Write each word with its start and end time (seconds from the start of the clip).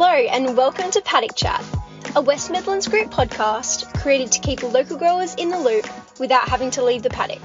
Hello, 0.00 0.14
and 0.14 0.56
welcome 0.56 0.92
to 0.92 1.00
Paddock 1.00 1.34
Chat, 1.34 1.60
a 2.14 2.20
West 2.20 2.52
Midlands 2.52 2.86
Group 2.86 3.10
podcast 3.10 4.00
created 4.00 4.30
to 4.30 4.40
keep 4.40 4.62
local 4.62 4.96
growers 4.96 5.34
in 5.34 5.48
the 5.48 5.58
loop 5.58 5.88
without 6.20 6.48
having 6.48 6.70
to 6.70 6.84
leave 6.84 7.02
the 7.02 7.10
paddock. 7.10 7.40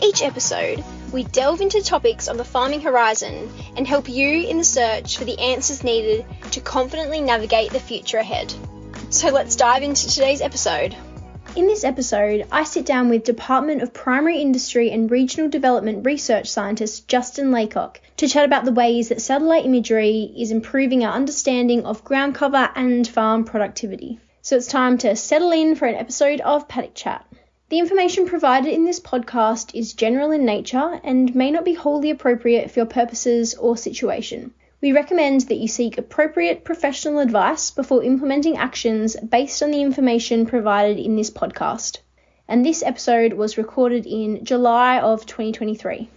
Each 0.00 0.22
episode, 0.22 0.84
we 1.12 1.24
delve 1.24 1.60
into 1.60 1.82
topics 1.82 2.28
on 2.28 2.36
the 2.36 2.44
farming 2.44 2.82
horizon 2.82 3.52
and 3.76 3.88
help 3.88 4.08
you 4.08 4.46
in 4.46 4.58
the 4.58 4.64
search 4.64 5.18
for 5.18 5.24
the 5.24 5.36
answers 5.40 5.82
needed 5.82 6.24
to 6.52 6.60
confidently 6.60 7.20
navigate 7.20 7.72
the 7.72 7.80
future 7.80 8.18
ahead. 8.18 8.54
So 9.10 9.30
let's 9.30 9.56
dive 9.56 9.82
into 9.82 10.08
today's 10.08 10.42
episode. 10.42 10.94
In 11.56 11.68
this 11.68 11.84
episode, 11.84 12.48
I 12.50 12.64
sit 12.64 12.84
down 12.84 13.08
with 13.08 13.22
Department 13.22 13.80
of 13.80 13.92
Primary 13.92 14.38
Industry 14.38 14.90
and 14.90 15.08
Regional 15.08 15.48
Development 15.48 16.04
Research 16.04 16.48
Scientist 16.50 17.06
Justin 17.06 17.52
Laycock 17.52 18.00
to 18.16 18.26
chat 18.26 18.44
about 18.44 18.64
the 18.64 18.72
ways 18.72 19.08
that 19.08 19.22
satellite 19.22 19.64
imagery 19.64 20.34
is 20.36 20.50
improving 20.50 21.04
our 21.04 21.12
understanding 21.12 21.86
of 21.86 22.02
ground 22.02 22.34
cover 22.34 22.70
and 22.74 23.06
farm 23.06 23.44
productivity. 23.44 24.18
So 24.42 24.56
it's 24.56 24.66
time 24.66 24.98
to 24.98 25.14
settle 25.14 25.52
in 25.52 25.76
for 25.76 25.86
an 25.86 25.94
episode 25.94 26.40
of 26.40 26.66
Paddock 26.66 26.96
Chat. 26.96 27.24
The 27.68 27.78
information 27.78 28.26
provided 28.26 28.74
in 28.74 28.84
this 28.84 28.98
podcast 28.98 29.76
is 29.76 29.92
general 29.92 30.32
in 30.32 30.44
nature 30.44 31.00
and 31.04 31.36
may 31.36 31.52
not 31.52 31.64
be 31.64 31.74
wholly 31.74 32.10
appropriate 32.10 32.72
for 32.72 32.80
your 32.80 32.86
purposes 32.86 33.54
or 33.54 33.76
situation. 33.76 34.52
We 34.84 34.92
recommend 34.92 35.48
that 35.48 35.56
you 35.56 35.66
seek 35.66 35.96
appropriate 35.96 36.62
professional 36.62 37.20
advice 37.20 37.70
before 37.70 38.04
implementing 38.04 38.58
actions 38.58 39.16
based 39.16 39.62
on 39.62 39.70
the 39.70 39.80
information 39.80 40.44
provided 40.44 40.98
in 40.98 41.16
this 41.16 41.30
podcast. 41.30 42.00
And 42.48 42.62
this 42.62 42.82
episode 42.82 43.32
was 43.32 43.56
recorded 43.56 44.04
in 44.04 44.44
July 44.44 45.00
of 45.00 45.24
2023. 45.24 46.10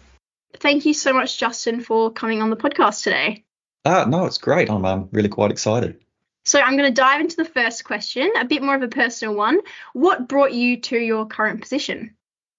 Thank 0.58 0.86
you 0.86 0.94
so 0.94 1.14
much, 1.14 1.40
Justin, 1.40 1.80
for 1.80 2.12
coming 2.12 2.42
on 2.42 2.50
the 2.50 2.58
podcast 2.58 3.04
today. 3.04 3.46
Ah, 3.86 4.04
no, 4.04 4.26
it's 4.26 4.38
great. 4.38 4.70
I'm 4.70 4.84
um, 4.84 5.08
really 5.14 5.30
quite 5.30 5.52
excited. 5.52 6.02
So 6.44 6.60
I'm 6.60 6.76
going 6.76 6.94
to 6.94 7.02
dive 7.02 7.22
into 7.22 7.38
the 7.38 7.46
first 7.46 7.86
question, 7.86 8.30
a 8.38 8.44
bit 8.44 8.62
more 8.62 8.76
of 8.76 8.84
a 8.84 8.90
personal 8.90 9.34
one. 9.34 9.62
What 9.94 10.28
brought 10.28 10.52
you 10.52 10.82
to 10.82 10.98
your 10.98 11.26
current 11.26 11.62
position? 11.62 12.18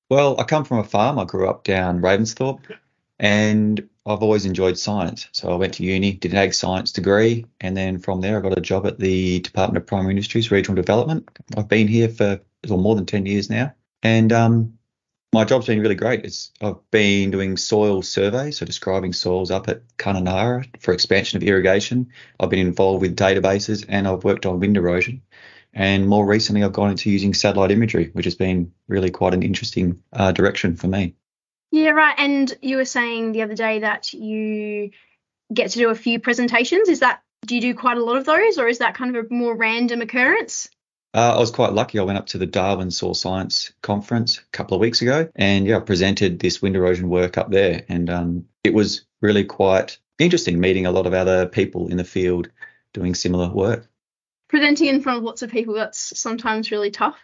Well, 0.08 0.40
I 0.40 0.44
come 0.44 0.64
from 0.64 0.78
a 0.78 0.84
farm. 0.84 1.18
I 1.18 1.26
grew 1.26 1.50
up 1.50 1.64
down 1.64 2.00
Ravensthorpe, 2.00 2.64
and 3.18 3.86
I've 4.08 4.22
always 4.22 4.46
enjoyed 4.46 4.78
science. 4.78 5.28
So 5.32 5.52
I 5.52 5.56
went 5.56 5.74
to 5.74 5.84
uni, 5.84 6.14
did 6.14 6.32
an 6.32 6.38
ag 6.38 6.54
science 6.54 6.92
degree, 6.92 7.44
and 7.60 7.76
then 7.76 7.98
from 7.98 8.22
there 8.22 8.38
I 8.38 8.40
got 8.40 8.56
a 8.56 8.62
job 8.62 8.86
at 8.86 8.98
the 8.98 9.40
Department 9.40 9.76
of 9.76 9.86
Primary 9.86 10.12
Industries 10.12 10.50
Regional 10.50 10.76
Development. 10.76 11.28
I've 11.56 11.68
been 11.68 11.88
here 11.88 12.08
for 12.08 12.40
well, 12.68 12.78
more 12.78 12.94
than 12.94 13.06
10 13.06 13.26
years 13.26 13.50
now, 13.50 13.74
and 14.02 14.32
um, 14.32 14.78
my 15.32 15.44
job's 15.44 15.66
been 15.66 15.80
really 15.80 15.94
great. 15.94 16.24
It's 16.24 16.50
I've 16.62 16.90
been 16.90 17.30
doing 17.30 17.58
soil 17.58 18.00
surveys, 18.02 18.58
so 18.58 18.66
describing 18.66 19.12
soils 19.12 19.50
up 19.50 19.68
at 19.68 19.82
Kununurra 19.98 20.66
for 20.80 20.94
expansion 20.94 21.36
of 21.36 21.46
irrigation. 21.46 22.08
I've 22.40 22.50
been 22.50 22.66
involved 22.66 23.02
with 23.02 23.16
databases, 23.16 23.84
and 23.88 24.08
I've 24.08 24.24
worked 24.24 24.46
on 24.46 24.58
wind 24.58 24.78
erosion. 24.78 25.22
And 25.74 26.08
more 26.08 26.24
recently, 26.24 26.64
I've 26.64 26.72
gone 26.72 26.90
into 26.90 27.10
using 27.10 27.34
satellite 27.34 27.70
imagery, 27.70 28.10
which 28.14 28.24
has 28.24 28.34
been 28.34 28.72
really 28.88 29.10
quite 29.10 29.34
an 29.34 29.42
interesting 29.42 30.02
uh, 30.14 30.32
direction 30.32 30.76
for 30.76 30.88
me. 30.88 31.14
Yeah, 31.70 31.90
right. 31.90 32.14
And 32.18 32.56
you 32.62 32.76
were 32.76 32.84
saying 32.84 33.32
the 33.32 33.42
other 33.42 33.54
day 33.54 33.80
that 33.80 34.12
you 34.12 34.90
get 35.52 35.70
to 35.70 35.78
do 35.78 35.90
a 35.90 35.94
few 35.94 36.20
presentations. 36.20 36.88
Is 36.88 37.00
that 37.00 37.22
do 37.46 37.54
you 37.54 37.60
do 37.60 37.74
quite 37.74 37.98
a 37.98 38.04
lot 38.04 38.16
of 38.16 38.24
those, 38.24 38.58
or 38.58 38.68
is 38.68 38.78
that 38.78 38.94
kind 38.94 39.14
of 39.14 39.26
a 39.26 39.34
more 39.34 39.56
random 39.56 40.00
occurrence? 40.00 40.68
Uh, 41.14 41.34
I 41.36 41.38
was 41.38 41.50
quite 41.50 41.72
lucky. 41.72 41.98
I 41.98 42.02
went 42.02 42.18
up 42.18 42.26
to 42.28 42.38
the 42.38 42.46
Darwin 42.46 42.90
Soil 42.90 43.14
Science 43.14 43.72
Conference 43.82 44.38
a 44.38 44.42
couple 44.52 44.74
of 44.74 44.80
weeks 44.80 45.02
ago, 45.02 45.28
and 45.36 45.66
yeah, 45.66 45.78
I 45.78 45.80
presented 45.80 46.38
this 46.38 46.60
wind 46.60 46.76
erosion 46.76 47.08
work 47.08 47.38
up 47.38 47.50
there, 47.50 47.84
and 47.88 48.10
um, 48.10 48.44
it 48.62 48.74
was 48.74 49.04
really 49.22 49.44
quite 49.44 49.98
interesting 50.18 50.60
meeting 50.60 50.86
a 50.86 50.92
lot 50.92 51.06
of 51.06 51.14
other 51.14 51.46
people 51.46 51.88
in 51.88 51.96
the 51.96 52.04
field 52.04 52.50
doing 52.92 53.14
similar 53.14 53.48
work. 53.48 53.88
Presenting 54.48 54.88
in 54.88 55.00
front 55.00 55.18
of 55.18 55.24
lots 55.24 55.42
of 55.42 55.50
people 55.50 55.74
that's 55.74 56.18
sometimes 56.18 56.70
really 56.70 56.90
tough 56.90 57.18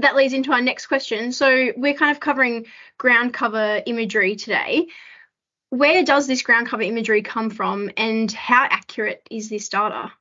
that 0.00 0.16
leads 0.16 0.32
into 0.32 0.52
our 0.52 0.60
next 0.60 0.86
question. 0.86 1.32
So 1.32 1.72
we're 1.76 1.94
kind 1.94 2.10
of 2.10 2.20
covering 2.20 2.66
ground 2.98 3.34
cover 3.34 3.82
imagery 3.86 4.36
today. 4.36 4.88
Where 5.70 6.04
does 6.04 6.26
this 6.26 6.42
ground 6.42 6.68
cover 6.68 6.82
imagery 6.82 7.22
come 7.22 7.50
from 7.50 7.90
and 7.96 8.30
how 8.30 8.66
accurate 8.68 9.26
is 9.30 9.48
this 9.48 9.68
data? 9.68 10.12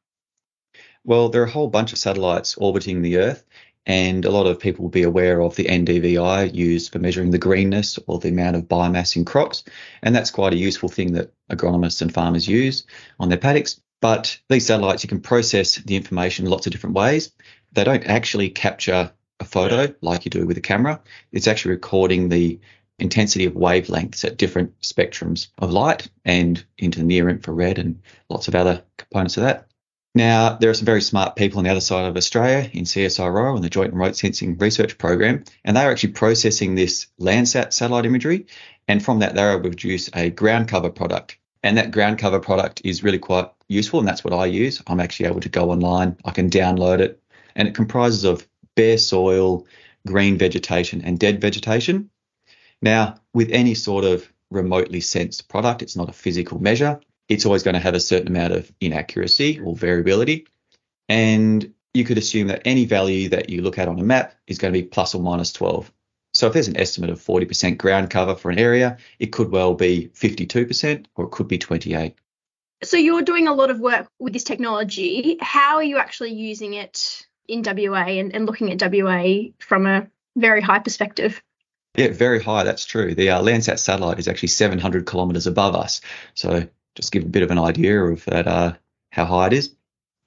Well, 1.03 1.29
there 1.29 1.41
are 1.41 1.45
a 1.45 1.49
whole 1.49 1.69
bunch 1.69 1.91
of 1.91 1.97
satellites 1.97 2.55
orbiting 2.57 3.01
the 3.01 3.17
Earth, 3.17 3.43
and 3.85 4.25
a 4.25 4.31
lot 4.31 4.45
of 4.45 4.59
people 4.59 4.83
will 4.83 4.91
be 4.91 5.03
aware 5.03 5.41
of 5.41 5.55
the 5.55 5.65
NDVI 5.65 6.53
used 6.53 6.91
for 6.91 6.99
measuring 6.99 7.31
the 7.31 7.39
greenness 7.39 7.97
or 8.05 8.19
the 8.19 8.29
amount 8.29 8.57
of 8.57 8.67
biomass 8.67 9.15
in 9.15 9.25
crops. 9.25 9.63
And 10.03 10.13
that's 10.13 10.29
quite 10.29 10.53
a 10.53 10.57
useful 10.57 10.89
thing 10.89 11.13
that 11.13 11.33
agronomists 11.51 12.01
and 12.01 12.13
farmers 12.13 12.47
use 12.47 12.85
on 13.19 13.29
their 13.29 13.37
paddocks. 13.37 13.81
But 14.01 14.39
these 14.49 14.67
satellites, 14.67 15.03
you 15.03 15.09
can 15.09 15.21
process 15.21 15.75
the 15.75 15.95
information 15.95 16.45
in 16.45 16.51
lots 16.51 16.67
of 16.67 16.71
different 16.71 16.95
ways. 16.95 17.31
They 17.71 17.83
don't 17.83 18.05
actually 18.05 18.49
capture 18.49 19.11
a 19.39 19.45
photo 19.45 19.93
like 20.01 20.25
you 20.25 20.31
do 20.31 20.45
with 20.45 20.57
a 20.57 20.61
camera. 20.61 21.01
It's 21.31 21.47
actually 21.47 21.71
recording 21.71 22.29
the 22.29 22.59
intensity 22.99 23.45
of 23.45 23.53
wavelengths 23.53 24.25
at 24.25 24.37
different 24.37 24.79
spectrums 24.81 25.47
of 25.57 25.71
light 25.71 26.09
and 26.25 26.63
into 26.77 27.03
near 27.03 27.29
infrared 27.29 27.79
and 27.79 28.01
lots 28.29 28.47
of 28.47 28.55
other 28.55 28.83
components 28.97 29.37
of 29.37 29.43
that. 29.43 29.69
Now, 30.15 30.57
there 30.57 30.69
are 30.69 30.73
some 30.73 30.87
very 30.87 31.01
smart 31.01 31.35
people 31.35 31.59
on 31.59 31.65
the 31.65 31.69
other 31.69 31.79
side 31.79 32.05
of 32.05 32.17
Australia 32.17 32.69
in 32.73 32.83
CSIRO 32.83 33.55
and 33.55 33.63
the 33.63 33.69
Joint 33.69 33.93
Remote 33.93 34.15
Sensing 34.15 34.57
Research 34.57 34.97
Program, 34.97 35.43
and 35.63 35.77
they 35.77 35.81
are 35.81 35.91
actually 35.91 36.13
processing 36.13 36.75
this 36.75 37.07
Landsat 37.21 37.73
satellite 37.73 38.05
imagery, 38.05 38.47
and 38.87 39.05
from 39.05 39.19
that 39.19 39.35
they're 39.35 39.51
able 39.51 39.63
to 39.63 39.69
produce 39.69 40.09
a 40.13 40.31
ground 40.31 40.67
cover 40.67 40.89
product. 40.89 41.37
And 41.61 41.77
that 41.77 41.91
ground 41.91 42.17
cover 42.17 42.39
product 42.39 42.81
is 42.83 43.03
really 43.03 43.19
quite 43.19 43.49
useful, 43.67 43.99
and 43.99 44.07
that's 44.07 44.23
what 44.23 44.33
I 44.33 44.47
use. 44.47 44.81
I'm 44.87 44.99
actually 44.99 45.27
able 45.27 45.41
to 45.41 45.49
go 45.49 45.69
online, 45.69 46.17
I 46.25 46.31
can 46.31 46.49
download 46.49 46.99
it, 46.99 47.21
and 47.55 47.67
it 47.67 47.75
comprises 47.75 48.23
of 48.23 48.47
bare 48.79 48.97
soil, 48.97 49.67
green 50.07 50.37
vegetation, 50.37 51.01
and 51.01 51.19
dead 51.19 51.41
vegetation. 51.41 52.09
Now, 52.81 53.15
with 53.33 53.49
any 53.51 53.75
sort 53.75 54.05
of 54.05 54.31
remotely 54.49 55.01
sensed 55.01 55.49
product, 55.49 55.81
it's 55.81 55.97
not 55.97 56.07
a 56.07 56.13
physical 56.13 56.61
measure. 56.61 57.01
It's 57.27 57.45
always 57.45 57.63
going 57.63 57.73
to 57.73 57.81
have 57.81 57.93
a 57.93 57.99
certain 57.99 58.29
amount 58.29 58.53
of 58.53 58.71
inaccuracy 58.79 59.59
or 59.59 59.75
variability. 59.75 60.47
And 61.09 61.73
you 61.93 62.05
could 62.05 62.17
assume 62.17 62.47
that 62.47 62.61
any 62.63 62.85
value 62.85 63.27
that 63.29 63.49
you 63.49 63.61
look 63.61 63.77
at 63.77 63.89
on 63.89 63.99
a 63.99 64.03
map 64.03 64.33
is 64.47 64.57
going 64.57 64.73
to 64.73 64.79
be 64.79 64.87
plus 64.87 65.13
or 65.13 65.21
minus 65.21 65.51
12. 65.51 65.91
So 66.33 66.47
if 66.47 66.53
there's 66.53 66.69
an 66.69 66.77
estimate 66.77 67.09
of 67.09 67.19
40% 67.19 67.77
ground 67.77 68.09
cover 68.09 68.35
for 68.35 68.49
an 68.49 68.59
area, 68.59 68.97
it 69.19 69.33
could 69.33 69.51
well 69.51 69.73
be 69.73 70.09
52% 70.13 71.05
or 71.17 71.25
it 71.25 71.31
could 71.31 71.49
be 71.49 71.57
28. 71.57 72.15
So 72.83 72.95
you're 72.95 73.23
doing 73.23 73.49
a 73.49 73.53
lot 73.53 73.71
of 73.71 73.81
work 73.81 74.07
with 74.19 74.31
this 74.31 74.45
technology. 74.45 75.37
How 75.41 75.75
are 75.75 75.83
you 75.83 75.97
actually 75.97 76.31
using 76.31 76.75
it 76.75 77.27
in 77.49 77.63
WA 77.63 78.05
and, 78.05 78.33
and 78.33 78.45
looking 78.45 78.71
at 78.71 78.81
WA 78.81 79.49
from 79.59 79.85
a 79.85 80.07
very 80.35 80.61
high 80.61 80.79
perspective. 80.79 81.41
Yeah, 81.97 82.09
very 82.09 82.41
high. 82.41 82.63
That's 82.63 82.85
true. 82.85 83.15
The 83.15 83.31
uh, 83.31 83.41
Landsat 83.41 83.79
satellite 83.79 84.19
is 84.19 84.27
actually 84.27 84.49
700 84.49 85.05
kilometres 85.07 85.47
above 85.47 85.75
us. 85.75 86.01
So 86.35 86.67
just 86.95 87.11
give 87.11 87.23
a 87.23 87.27
bit 87.27 87.43
of 87.43 87.51
an 87.51 87.59
idea 87.59 88.01
of 88.01 88.23
that, 88.25 88.47
uh, 88.47 88.73
how 89.11 89.25
high 89.25 89.47
it 89.47 89.53
is. 89.53 89.75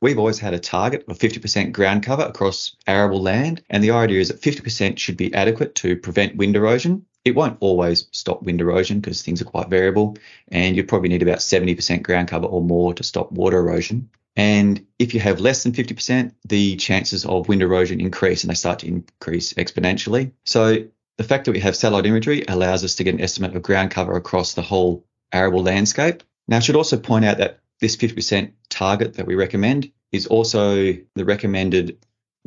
We've 0.01 0.19
always 0.19 0.41
had 0.41 0.53
a 0.53 0.59
target 0.59 1.05
of 1.07 1.19
50% 1.19 1.71
ground 1.71 2.03
cover 2.03 2.25
across 2.25 2.75
arable 2.89 3.23
land, 3.23 3.63
and 3.71 3.85
the 3.85 3.93
idea 3.93 4.21
is 4.21 4.29
that 4.29 4.41
50% 4.41 4.99
should 4.99 5.17
be 5.17 5.33
adequate 5.33 5.77
to 5.77 5.97
prevent 5.97 6.35
wind 6.35 6.57
erosion. 6.57 7.07
It 7.25 7.37
won't 7.37 7.59
always 7.61 8.09
stop 8.11 8.43
wind 8.43 8.61
erosion 8.61 8.99
because 8.99 9.23
things 9.23 9.41
are 9.41 9.45
quite 9.45 9.71
variable, 9.71 10.17
and 10.49 10.75
you 10.75 10.83
probably 10.83 11.09
need 11.09 11.23
about 11.23 11.39
70% 11.39 12.03
ground 12.03 12.27
cover 12.27 12.47
or 12.47 12.61
more 12.61 12.93
to 12.95 13.05
stop 13.05 13.31
water 13.31 13.59
erosion. 13.59 14.11
And 14.37 14.87
if 14.99 15.15
you 15.15 15.21
have 15.21 15.41
less 15.41 15.63
than 15.63 15.73
50%, 15.73 16.33
the 16.49 16.77
chances 16.77 17.27
of 17.27 17.49
wind 17.49 17.63
erosion 17.63 18.01
increase 18.01 18.43
and 18.43 18.51
they 18.51 18.55
start 18.55 18.79
to 18.81 18.87
increase 18.87 19.53
exponentially. 19.55 20.33
So 20.45 20.85
the 21.19 21.25
fact 21.25 21.45
that 21.45 21.53
we 21.53 21.61
have 21.61 21.77
satellite 21.77 22.07
imagery 22.07 22.45
allows 22.49 22.85
us 22.85 22.95
to 22.97 23.05
get 23.05 23.15
an 23.15 23.21
estimate 23.21 23.55
of 23.55 23.63
ground 23.63 23.91
cover 23.91 24.17
across 24.17 24.55
the 24.55 24.63
whole 24.63 25.05
arable 25.33 25.63
landscape. 25.63 26.23
Now, 26.49 26.57
I 26.57 26.61
should 26.61 26.77
also 26.77 26.99
point 26.99 27.25
out 27.25 27.39
that 27.39 27.61
this 27.81 27.97
50% 27.97 28.53
target 28.71 29.15
that 29.15 29.27
we 29.27 29.35
recommend 29.35 29.93
is 30.13 30.27
also 30.27 30.93
the 31.15 31.25
recommended 31.25 31.99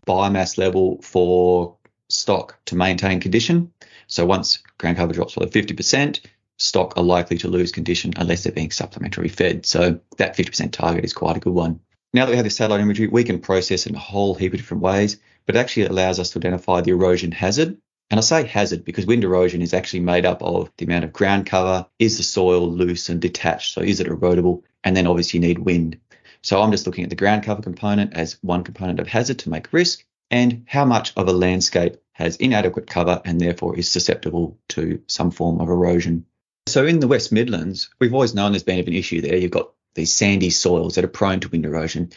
biomass 0.08 0.58
level 0.58 1.02
for 1.02 1.78
stock 2.10 2.58
to 2.66 2.76
maintain 2.76 3.20
condition. 3.20 3.72
So 4.08 4.26
once 4.26 4.60
ground 4.78 4.98
cover 4.98 5.14
drops 5.14 5.36
below 5.36 5.48
50%, 5.48 6.20
stock 6.58 6.98
are 6.98 7.04
likely 7.04 7.38
to 7.40 7.48
lose 7.48 7.72
condition 7.72 8.14
unless 8.18 8.44
they're 8.44 8.54
being 8.54 8.72
supplementary 8.72 9.30
fed. 9.30 9.66
So 9.66 10.00
that 10.18 10.38
50% 10.38 10.72
target 10.72 11.04
is 11.04 11.14
quite 11.14 11.38
a 11.38 11.40
good 11.40 11.54
one. 11.54 11.80
Now 12.14 12.26
that 12.26 12.32
we 12.32 12.38
have 12.38 12.46
the 12.46 12.50
satellite 12.50 12.82
imagery, 12.82 13.08
we 13.08 13.24
can 13.24 13.40
process 13.40 13.86
it 13.86 13.90
in 13.90 13.96
a 13.96 14.00
whole 14.00 14.36
heap 14.36 14.54
of 14.54 14.60
different 14.60 14.84
ways, 14.84 15.18
but 15.46 15.56
it 15.56 15.60
actually 15.60 15.88
allows 15.88 16.20
us 16.20 16.30
to 16.32 16.40
identify 16.40 16.82
the 16.82 16.92
erosion 16.92 17.32
hazard. 17.32 17.78
And 18.10 18.20
I 18.20 18.22
say 18.22 18.46
hazard 18.46 18.86
because 18.86 19.06
wind 19.06 19.24
erosion 19.24 19.62
is 19.62 19.74
actually 19.74 20.02
made 20.02 20.26
up 20.26 20.42
of 20.42 20.72
the 20.78 20.86
amount 20.86 21.04
of 21.04 21.12
ground 21.12 21.46
cover, 21.46 21.88
is 22.00 22.18
the 22.18 22.24
soil 22.24 22.72
loose 22.72 23.10
and 23.10 23.20
detached, 23.20 23.74
so 23.74 23.82
is 23.82 24.00
it 24.00 24.08
erodible, 24.08 24.64
and 24.84 24.96
then 24.96 25.08
obviously 25.08 25.40
you 25.40 25.48
need 25.48 25.60
wind. 25.60 26.00
So 26.42 26.62
I'm 26.62 26.72
just 26.72 26.86
looking 26.86 27.04
at 27.04 27.10
the 27.10 27.16
ground 27.16 27.44
cover 27.44 27.64
component 27.64 28.14
as 28.14 28.38
one 28.42 28.64
component 28.64 29.00
of 29.00 29.08
hazard 29.08 29.40
to 29.40 29.50
make 29.50 29.74
risk, 29.74 30.06
and 30.30 30.66
how 30.68 30.86
much 30.86 31.12
of 31.18 31.28
a 31.28 31.34
landscape 31.34 31.98
has 32.14 32.38
inadequate 32.38 32.88
cover 32.88 33.22
and 33.26 33.42
therefore 33.42 33.78
is 33.78 33.92
susceptible 33.92 34.58
to 34.70 35.02
some 35.08 35.32
form 35.32 35.60
of 35.60 35.70
erosion. 35.70 36.26
So 36.68 36.84
in 36.88 37.00
the 37.00 37.08
West 37.08 37.32
Midlands, 37.32 37.90
we've 38.00 38.14
always 38.14 38.34
known 38.34 38.52
there's 38.52 38.64
been 38.64 38.80
an 38.80 38.94
issue 38.94 39.22
there. 39.22 39.38
You've 39.38 39.52
got 39.52 39.72
these 39.94 40.12
sandy 40.12 40.50
soils 40.50 40.96
that 40.96 41.04
are 41.04 41.10
prone 41.10 41.40
to 41.42 41.50
wind 41.50 41.64
erosion. 41.64 42.12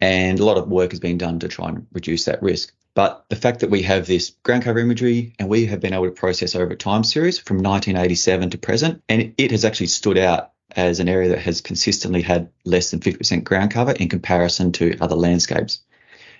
And 0.00 0.38
a 0.38 0.44
lot 0.44 0.56
of 0.56 0.68
work 0.68 0.92
has 0.92 1.00
been 1.00 1.18
done 1.18 1.40
to 1.40 1.48
try 1.48 1.68
and 1.68 1.86
reduce 1.92 2.26
that 2.26 2.40
risk. 2.40 2.72
But 2.94 3.24
the 3.28 3.36
fact 3.36 3.60
that 3.60 3.70
we 3.70 3.82
have 3.82 4.06
this 4.06 4.30
ground 4.44 4.62
cover 4.62 4.78
imagery 4.78 5.34
and 5.40 5.48
we 5.48 5.66
have 5.66 5.80
been 5.80 5.94
able 5.94 6.04
to 6.04 6.12
process 6.12 6.54
over 6.54 6.72
a 6.72 6.76
time 6.76 7.02
series 7.02 7.40
from 7.40 7.56
1987 7.56 8.50
to 8.50 8.58
present, 8.58 9.02
and 9.08 9.34
it 9.36 9.50
has 9.50 9.64
actually 9.64 9.88
stood 9.88 10.16
out 10.16 10.52
as 10.76 11.00
an 11.00 11.08
area 11.08 11.30
that 11.30 11.40
has 11.40 11.60
consistently 11.60 12.22
had 12.22 12.50
less 12.64 12.92
than 12.92 13.00
50% 13.00 13.42
ground 13.42 13.72
cover 13.72 13.92
in 13.92 14.08
comparison 14.08 14.70
to 14.72 14.96
other 15.00 15.16
landscapes. 15.16 15.80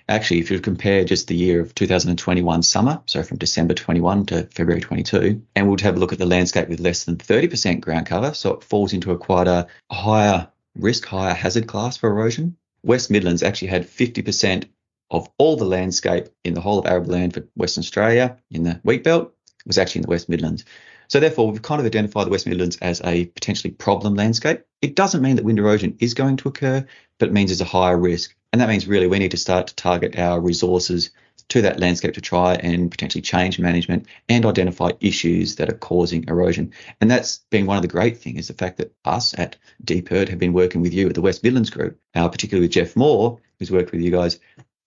Actually, 0.09 0.39
if 0.39 0.49
you 0.49 0.59
compare 0.59 1.05
just 1.05 1.27
the 1.27 1.35
year 1.35 1.61
of 1.61 1.75
2021 1.75 2.63
summer, 2.63 2.99
so 3.05 3.21
from 3.21 3.37
December 3.37 3.75
21 3.75 4.25
to 4.25 4.43
February 4.47 4.81
22, 4.81 5.39
and 5.55 5.67
we'll 5.67 5.77
have 5.77 5.97
a 5.97 5.99
look 5.99 6.11
at 6.11 6.17
the 6.17 6.25
landscape 6.25 6.67
with 6.67 6.79
less 6.79 7.03
than 7.03 7.15
30% 7.15 7.79
ground 7.79 8.07
cover, 8.07 8.33
so 8.33 8.51
it 8.53 8.63
falls 8.63 8.91
into 8.91 9.11
a 9.11 9.17
quite 9.19 9.47
a 9.47 9.67
higher 9.91 10.47
risk, 10.75 11.05
higher 11.05 11.35
hazard 11.35 11.67
class 11.67 11.95
for 11.95 12.09
erosion. 12.09 12.57
West 12.81 13.11
Midlands 13.11 13.43
actually 13.43 13.67
had 13.67 13.85
50% 13.85 14.67
of 15.11 15.29
all 15.37 15.57
the 15.57 15.65
landscape 15.65 16.29
in 16.43 16.55
the 16.55 16.61
whole 16.61 16.79
of 16.79 16.87
arable 16.87 17.11
land 17.11 17.35
for 17.35 17.47
Western 17.55 17.83
Australia 17.83 18.35
in 18.49 18.63
the 18.63 18.81
wheat 18.83 19.03
belt 19.03 19.35
was 19.67 19.77
actually 19.77 19.99
in 19.99 20.03
the 20.03 20.09
West 20.09 20.27
Midlands. 20.27 20.65
So 21.07 21.19
therefore, 21.19 21.51
we've 21.51 21.61
kind 21.61 21.79
of 21.79 21.85
identified 21.85 22.25
the 22.25 22.31
West 22.31 22.47
Midlands 22.47 22.77
as 22.77 22.99
a 23.03 23.25
potentially 23.25 23.71
problem 23.71 24.15
landscape. 24.15 24.63
It 24.81 24.95
doesn't 24.95 25.21
mean 25.21 25.35
that 25.35 25.45
wind 25.45 25.59
erosion 25.59 25.97
is 25.99 26.15
going 26.15 26.37
to 26.37 26.49
occur, 26.49 26.85
but 27.19 27.29
it 27.29 27.31
means 27.31 27.51
there's 27.51 27.61
a 27.61 27.65
higher 27.65 27.97
risk. 27.97 28.35
And 28.51 28.61
that 28.61 28.69
means 28.69 28.87
really 28.87 29.07
we 29.07 29.19
need 29.19 29.31
to 29.31 29.37
start 29.37 29.67
to 29.67 29.75
target 29.75 30.17
our 30.17 30.39
resources 30.39 31.11
to 31.49 31.61
that 31.63 31.79
landscape 31.79 32.13
to 32.13 32.21
try 32.21 32.53
and 32.55 32.91
potentially 32.91 33.21
change 33.21 33.59
management 33.59 34.05
and 34.27 34.45
identify 34.45 34.91
issues 34.99 35.55
that 35.55 35.69
are 35.69 35.77
causing 35.77 36.25
erosion. 36.27 36.71
And 37.01 37.09
that's 37.09 37.39
been 37.49 37.65
one 37.65 37.77
of 37.77 37.81
the 37.81 37.87
great 37.87 38.17
things 38.17 38.41
is 38.41 38.47
the 38.47 38.53
fact 38.53 38.77
that 38.77 38.93
us 39.03 39.37
at 39.37 39.55
DPIRD 39.83 40.29
have 40.29 40.39
been 40.39 40.53
working 40.53 40.81
with 40.81 40.93
you 40.93 41.07
at 41.07 41.15
the 41.15 41.21
West 41.21 41.43
Midlands 41.43 41.69
Group, 41.69 41.99
uh, 42.15 42.29
particularly 42.29 42.65
with 42.65 42.73
Jeff 42.73 42.95
Moore, 42.95 43.39
who's 43.57 43.71
worked 43.71 43.91
with 43.91 44.01
you 44.01 44.11
guys 44.11 44.39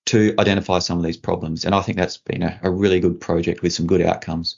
to 0.06 0.35
identify 0.38 0.79
some 0.79 0.99
of 0.99 1.05
these 1.05 1.17
problems. 1.17 1.64
And 1.64 1.75
I 1.75 1.81
think 1.81 1.99
that's 1.99 2.17
been 2.17 2.43
a, 2.43 2.59
a 2.62 2.70
really 2.70 3.00
good 3.00 3.20
project 3.20 3.62
with 3.62 3.73
some 3.73 3.87
good 3.87 4.03
outcomes. 4.03 4.56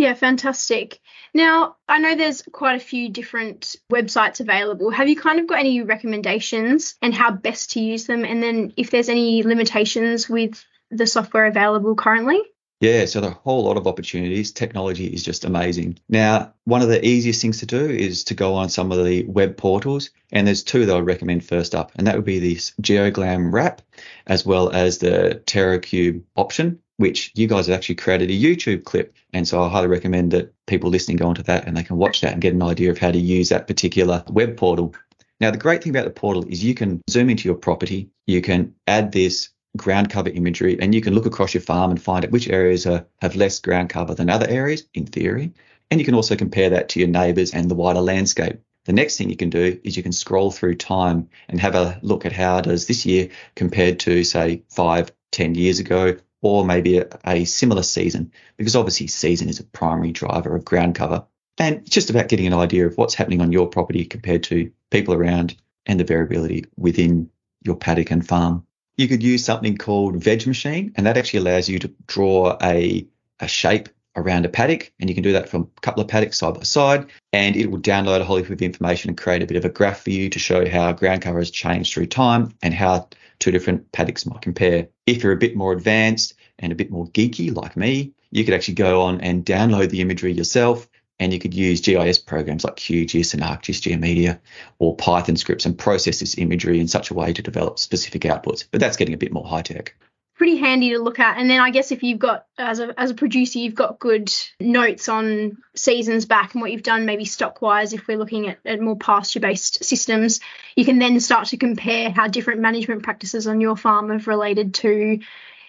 Yeah, 0.00 0.14
fantastic. 0.14 0.98
Now, 1.34 1.76
I 1.86 1.98
know 1.98 2.14
there's 2.14 2.40
quite 2.52 2.74
a 2.74 2.82
few 2.82 3.10
different 3.10 3.76
websites 3.92 4.40
available. 4.40 4.88
Have 4.88 5.10
you 5.10 5.14
kind 5.14 5.38
of 5.38 5.46
got 5.46 5.58
any 5.58 5.82
recommendations 5.82 6.94
and 7.02 7.12
how 7.12 7.32
best 7.32 7.72
to 7.72 7.80
use 7.80 8.06
them? 8.06 8.24
And 8.24 8.42
then 8.42 8.72
if 8.78 8.90
there's 8.90 9.10
any 9.10 9.42
limitations 9.42 10.26
with 10.26 10.64
the 10.90 11.06
software 11.06 11.44
available 11.44 11.94
currently? 11.96 12.40
Yeah, 12.80 13.04
so 13.04 13.22
a 13.22 13.28
whole 13.28 13.64
lot 13.64 13.76
of 13.76 13.86
opportunities. 13.86 14.52
Technology 14.52 15.04
is 15.04 15.22
just 15.22 15.44
amazing. 15.44 15.98
Now, 16.08 16.54
one 16.64 16.80
of 16.80 16.88
the 16.88 17.06
easiest 17.06 17.42
things 17.42 17.58
to 17.58 17.66
do 17.66 17.84
is 17.84 18.24
to 18.24 18.34
go 18.34 18.54
on 18.54 18.70
some 18.70 18.92
of 18.92 19.04
the 19.04 19.24
web 19.24 19.58
portals, 19.58 20.08
and 20.32 20.46
there's 20.46 20.62
two 20.62 20.86
that 20.86 20.92
I 20.94 20.96
would 20.96 21.06
recommend 21.06 21.44
first 21.44 21.74
up, 21.74 21.92
and 21.96 22.06
that 22.06 22.16
would 22.16 22.24
be 22.24 22.38
this 22.38 22.72
GeoGlam 22.80 23.52
RaPP, 23.52 23.80
as 24.26 24.46
well 24.46 24.70
as 24.70 24.96
the 24.96 25.42
Terria 25.44 25.82
Cube 25.82 26.24
option, 26.36 26.80
which 27.00 27.32
you 27.34 27.46
guys 27.46 27.66
have 27.66 27.76
actually 27.76 27.94
created 27.94 28.30
a 28.30 28.38
YouTube 28.38 28.84
clip. 28.84 29.14
And 29.32 29.48
so 29.48 29.62
I 29.62 29.70
highly 29.70 29.86
recommend 29.86 30.32
that 30.32 30.52
people 30.66 30.90
listening 30.90 31.16
go 31.16 31.28
onto 31.28 31.42
that 31.44 31.66
and 31.66 31.74
they 31.74 31.82
can 31.82 31.96
watch 31.96 32.20
that 32.20 32.34
and 32.34 32.42
get 32.42 32.52
an 32.52 32.62
idea 32.62 32.90
of 32.90 32.98
how 32.98 33.10
to 33.10 33.18
use 33.18 33.48
that 33.48 33.66
particular 33.66 34.22
web 34.28 34.58
portal. 34.58 34.94
Now, 35.40 35.50
the 35.50 35.56
great 35.56 35.82
thing 35.82 35.96
about 35.96 36.04
the 36.04 36.10
portal 36.10 36.44
is 36.46 36.62
you 36.62 36.74
can 36.74 37.00
zoom 37.08 37.30
into 37.30 37.48
your 37.48 37.56
property, 37.56 38.10
you 38.26 38.42
can 38.42 38.74
add 38.86 39.12
this 39.12 39.48
ground 39.78 40.10
cover 40.10 40.28
imagery 40.28 40.78
and 40.78 40.94
you 40.94 41.00
can 41.00 41.14
look 41.14 41.24
across 41.24 41.54
your 41.54 41.62
farm 41.62 41.90
and 41.90 42.02
find 42.02 42.22
out 42.22 42.32
which 42.32 42.50
areas 42.50 42.86
are, 42.86 43.06
have 43.22 43.34
less 43.34 43.60
ground 43.60 43.88
cover 43.88 44.14
than 44.14 44.28
other 44.28 44.46
areas 44.46 44.86
in 44.92 45.06
theory. 45.06 45.54
And 45.90 46.00
you 46.00 46.04
can 46.04 46.14
also 46.14 46.36
compare 46.36 46.68
that 46.68 46.90
to 46.90 47.00
your 47.00 47.08
neighbours 47.08 47.54
and 47.54 47.70
the 47.70 47.74
wider 47.74 48.02
landscape. 48.02 48.60
The 48.84 48.92
next 48.92 49.16
thing 49.16 49.30
you 49.30 49.36
can 49.36 49.48
do 49.48 49.80
is 49.84 49.96
you 49.96 50.02
can 50.02 50.12
scroll 50.12 50.50
through 50.50 50.74
time 50.74 51.30
and 51.48 51.58
have 51.60 51.74
a 51.74 51.98
look 52.02 52.26
at 52.26 52.32
how 52.32 52.60
does 52.60 52.86
this 52.86 53.06
year 53.06 53.30
compared 53.54 54.00
to 54.00 54.22
say 54.22 54.64
five, 54.68 55.12
ten 55.32 55.54
years 55.54 55.78
ago, 55.78 56.16
or 56.42 56.64
maybe 56.64 56.98
a, 56.98 57.06
a 57.26 57.44
similar 57.44 57.82
season, 57.82 58.32
because 58.56 58.76
obviously 58.76 59.06
season 59.06 59.48
is 59.48 59.60
a 59.60 59.64
primary 59.64 60.12
driver 60.12 60.54
of 60.54 60.64
ground 60.64 60.94
cover. 60.94 61.24
And 61.58 61.76
it's 61.78 61.90
just 61.90 62.10
about 62.10 62.28
getting 62.28 62.46
an 62.46 62.54
idea 62.54 62.86
of 62.86 62.96
what's 62.96 63.14
happening 63.14 63.40
on 63.40 63.52
your 63.52 63.66
property 63.66 64.04
compared 64.04 64.42
to 64.44 64.70
people 64.90 65.14
around 65.14 65.56
and 65.86 66.00
the 66.00 66.04
variability 66.04 66.64
within 66.76 67.30
your 67.62 67.76
paddock 67.76 68.10
and 68.10 68.26
farm 68.26 68.64
you 69.00 69.08
could 69.08 69.22
use 69.22 69.42
something 69.42 69.78
called 69.78 70.16
VegMachine, 70.16 70.92
and 70.94 71.06
that 71.06 71.16
actually 71.16 71.40
allows 71.40 71.70
you 71.70 71.78
to 71.78 71.88
draw 72.06 72.58
a, 72.62 73.06
a 73.40 73.48
shape 73.48 73.88
around 74.14 74.44
a 74.44 74.50
paddock, 74.50 74.92
and 75.00 75.08
you 75.08 75.14
can 75.14 75.22
do 75.22 75.32
that 75.32 75.48
from 75.48 75.62
a 75.62 75.80
couple 75.80 76.02
of 76.02 76.08
paddocks 76.08 76.38
side 76.38 76.52
by 76.52 76.62
side, 76.64 77.06
and 77.32 77.56
it 77.56 77.70
will 77.70 77.78
download 77.78 78.20
a 78.20 78.24
whole 78.24 78.36
heap 78.36 78.50
of 78.50 78.60
information 78.60 79.08
and 79.08 79.16
create 79.16 79.42
a 79.42 79.46
bit 79.46 79.56
of 79.56 79.64
a 79.64 79.70
graph 79.70 80.02
for 80.02 80.10
you 80.10 80.28
to 80.28 80.38
show 80.38 80.68
how 80.68 80.92
ground 80.92 81.22
cover 81.22 81.38
has 81.38 81.50
changed 81.50 81.94
through 81.94 82.06
time 82.06 82.52
and 82.62 82.74
how 82.74 83.08
two 83.40 83.50
different 83.50 83.90
paddocks 83.90 84.26
might 84.26 84.42
compare. 84.42 84.88
If 85.06 85.22
you're 85.22 85.32
a 85.32 85.36
bit 85.36 85.56
more 85.56 85.72
advanced 85.72 86.34
and 86.58 86.72
a 86.72 86.76
bit 86.76 86.90
more 86.90 87.06
geeky 87.08 87.54
like 87.54 87.76
me, 87.76 88.12
you 88.30 88.44
could 88.44 88.54
actually 88.54 88.74
go 88.74 89.02
on 89.02 89.20
and 89.20 89.44
download 89.44 89.90
the 89.90 90.00
imagery 90.00 90.32
yourself 90.32 90.88
and 91.18 91.32
you 91.32 91.38
could 91.38 91.54
use 91.54 91.82
GIS 91.82 92.18
programs 92.18 92.64
like 92.64 92.76
QGIS 92.76 93.34
and 93.34 93.42
ArcGIS 93.42 93.80
GeoMedia 93.80 94.40
or 94.78 94.96
Python 94.96 95.36
scripts 95.36 95.66
and 95.66 95.78
process 95.78 96.20
this 96.20 96.38
imagery 96.38 96.80
in 96.80 96.88
such 96.88 97.10
a 97.10 97.14
way 97.14 97.32
to 97.32 97.42
develop 97.42 97.78
specific 97.78 98.22
outputs. 98.22 98.64
But 98.70 98.80
that's 98.80 98.96
getting 98.96 99.14
a 99.14 99.18
bit 99.18 99.32
more 99.32 99.46
high 99.46 99.62
tech. 99.62 99.94
Pretty 100.40 100.56
handy 100.56 100.88
to 100.90 100.98
look 100.98 101.18
at. 101.18 101.36
And 101.36 101.50
then 101.50 101.60
I 101.60 101.68
guess 101.68 101.92
if 101.92 102.02
you've 102.02 102.18
got, 102.18 102.46
as 102.56 102.80
a, 102.80 102.98
as 102.98 103.10
a 103.10 103.14
producer, 103.14 103.58
you've 103.58 103.74
got 103.74 103.98
good 103.98 104.32
notes 104.58 105.06
on 105.06 105.58
seasons 105.76 106.24
back 106.24 106.54
and 106.54 106.62
what 106.62 106.72
you've 106.72 106.82
done, 106.82 107.04
maybe 107.04 107.26
stock 107.26 107.60
wise, 107.60 107.92
if 107.92 108.08
we're 108.08 108.16
looking 108.16 108.48
at, 108.48 108.58
at 108.64 108.80
more 108.80 108.96
pasture 108.96 109.40
based 109.40 109.84
systems, 109.84 110.40
you 110.76 110.86
can 110.86 110.98
then 110.98 111.20
start 111.20 111.48
to 111.48 111.58
compare 111.58 112.10
how 112.10 112.26
different 112.26 112.62
management 112.62 113.02
practices 113.02 113.46
on 113.46 113.60
your 113.60 113.76
farm 113.76 114.08
have 114.08 114.26
related 114.28 114.72
to 114.72 115.18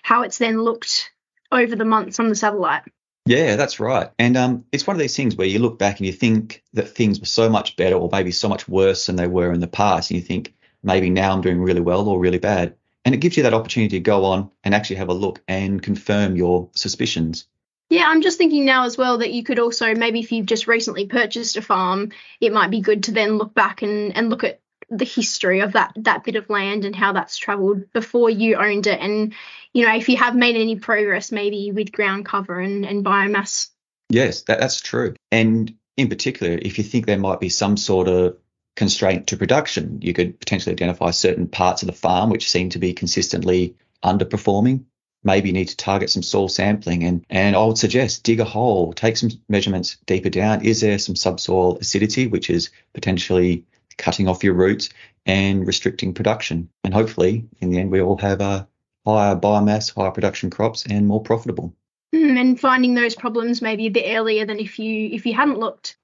how 0.03 0.21
it's 0.21 0.37
then 0.37 0.61
looked 0.61 1.11
over 1.51 1.75
the 1.75 1.83
months 1.83 2.17
on 2.21 2.29
the 2.29 2.35
satellite. 2.35 2.83
Yeah, 3.25 3.57
that's 3.57 3.81
right. 3.81 4.09
And 4.17 4.37
um, 4.37 4.63
it's 4.71 4.87
one 4.87 4.95
of 4.95 5.01
these 5.01 5.17
things 5.17 5.35
where 5.35 5.47
you 5.47 5.59
look 5.59 5.79
back 5.79 5.97
and 5.97 6.07
you 6.07 6.13
think 6.13 6.63
that 6.75 6.87
things 6.87 7.19
were 7.19 7.25
so 7.25 7.49
much 7.49 7.75
better 7.75 7.97
or 7.97 8.07
maybe 8.09 8.31
so 8.31 8.47
much 8.47 8.69
worse 8.69 9.07
than 9.07 9.17
they 9.17 9.27
were 9.27 9.51
in 9.51 9.59
the 9.59 9.67
past. 9.67 10.11
And 10.11 10.17
you 10.17 10.25
think 10.25 10.53
maybe 10.81 11.09
now 11.09 11.33
I'm 11.33 11.41
doing 11.41 11.59
really 11.59 11.81
well 11.81 12.07
or 12.07 12.19
really 12.19 12.39
bad. 12.39 12.75
And 13.03 13.15
it 13.15 13.19
gives 13.19 13.37
you 13.37 13.43
that 13.43 13.53
opportunity 13.53 13.97
to 13.97 14.03
go 14.03 14.25
on 14.25 14.51
and 14.63 14.75
actually 14.75 14.97
have 14.97 15.09
a 15.09 15.13
look 15.13 15.41
and 15.47 15.81
confirm 15.81 16.35
your 16.35 16.69
suspicions. 16.73 17.47
Yeah, 17.89 18.05
I'm 18.07 18.21
just 18.21 18.37
thinking 18.37 18.63
now 18.63 18.85
as 18.85 18.97
well 18.97 19.17
that 19.17 19.33
you 19.33 19.43
could 19.43 19.59
also 19.59 19.93
maybe 19.93 20.19
if 20.19 20.31
you've 20.31 20.45
just 20.45 20.67
recently 20.67 21.07
purchased 21.07 21.57
a 21.57 21.61
farm, 21.61 22.11
it 22.39 22.53
might 22.53 22.71
be 22.71 22.79
good 22.79 23.03
to 23.03 23.11
then 23.11 23.37
look 23.37 23.53
back 23.53 23.81
and, 23.81 24.15
and 24.15 24.29
look 24.29 24.43
at 24.43 24.61
the 24.89 25.05
history 25.05 25.61
of 25.61 25.73
that 25.73 25.93
that 25.95 26.23
bit 26.23 26.35
of 26.35 26.49
land 26.49 26.85
and 26.85 26.95
how 26.95 27.13
that's 27.13 27.37
traveled 27.37 27.91
before 27.93 28.29
you 28.29 28.55
owned 28.57 28.87
it 28.87 28.99
and 28.99 29.33
you 29.73 29.85
know, 29.85 29.95
if 29.95 30.09
you 30.09 30.17
have 30.17 30.35
made 30.35 30.55
any 30.55 30.75
progress 30.75 31.31
maybe 31.31 31.71
with 31.71 31.91
ground 31.91 32.25
cover 32.25 32.59
and, 32.59 32.85
and 32.85 33.05
biomass. 33.05 33.69
Yes, 34.09 34.43
that, 34.43 34.59
that's 34.59 34.81
true. 34.81 35.15
And 35.31 35.73
in 35.97 36.09
particular, 36.09 36.57
if 36.61 36.77
you 36.77 36.83
think 36.83 37.05
there 37.05 37.17
might 37.17 37.39
be 37.39 37.49
some 37.49 37.77
sort 37.77 38.07
of 38.07 38.37
constraint 38.75 39.27
to 39.27 39.37
production, 39.37 39.99
you 40.01 40.13
could 40.13 40.39
potentially 40.39 40.73
identify 40.73 41.11
certain 41.11 41.47
parts 41.47 41.83
of 41.83 41.87
the 41.87 41.93
farm 41.93 42.29
which 42.29 42.49
seem 42.49 42.69
to 42.69 42.79
be 42.79 42.93
consistently 42.93 43.75
underperforming. 44.03 44.85
Maybe 45.23 45.49
you 45.49 45.53
need 45.53 45.67
to 45.67 45.77
target 45.77 46.09
some 46.09 46.23
soil 46.23 46.49
sampling 46.49 47.03
and, 47.03 47.25
and 47.29 47.55
I 47.55 47.63
would 47.63 47.77
suggest 47.77 48.23
dig 48.23 48.39
a 48.39 48.45
hole, 48.45 48.93
take 48.93 49.17
some 49.17 49.29
measurements 49.47 49.97
deeper 50.05 50.29
down. 50.29 50.65
Is 50.65 50.81
there 50.81 50.97
some 50.97 51.15
subsoil 51.15 51.77
acidity, 51.77 52.27
which 52.27 52.49
is 52.49 52.71
potentially 52.93 53.65
cutting 53.97 54.27
off 54.27 54.43
your 54.43 54.55
roots 54.55 54.89
and 55.25 55.67
restricting 55.67 56.13
production? 56.13 56.69
And 56.83 56.93
hopefully, 56.93 57.45
in 57.59 57.69
the 57.69 57.79
end, 57.79 57.91
we 57.91 58.01
all 58.01 58.17
have 58.17 58.41
a 58.41 58.67
higher 59.05 59.35
biomass, 59.35 59.93
higher 59.93 60.11
production 60.11 60.49
crops, 60.49 60.85
and 60.85 61.07
more 61.07 61.21
profitable. 61.21 61.75
Mm, 62.13 62.39
and 62.39 62.59
finding 62.59 62.93
those 62.93 63.15
problems 63.15 63.61
maybe 63.61 63.85
a 63.85 63.91
bit 63.91 64.15
earlier 64.15 64.45
than 64.45 64.59
if 64.59 64.79
you 64.79 65.09
if 65.11 65.25
you 65.25 65.33
hadn't 65.33 65.59
looked. 65.59 65.97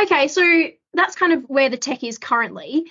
Okay, 0.00 0.28
so 0.28 0.42
that's 0.94 1.16
kind 1.16 1.32
of 1.32 1.44
where 1.48 1.68
the 1.68 1.76
tech 1.76 2.04
is 2.04 2.18
currently. 2.18 2.86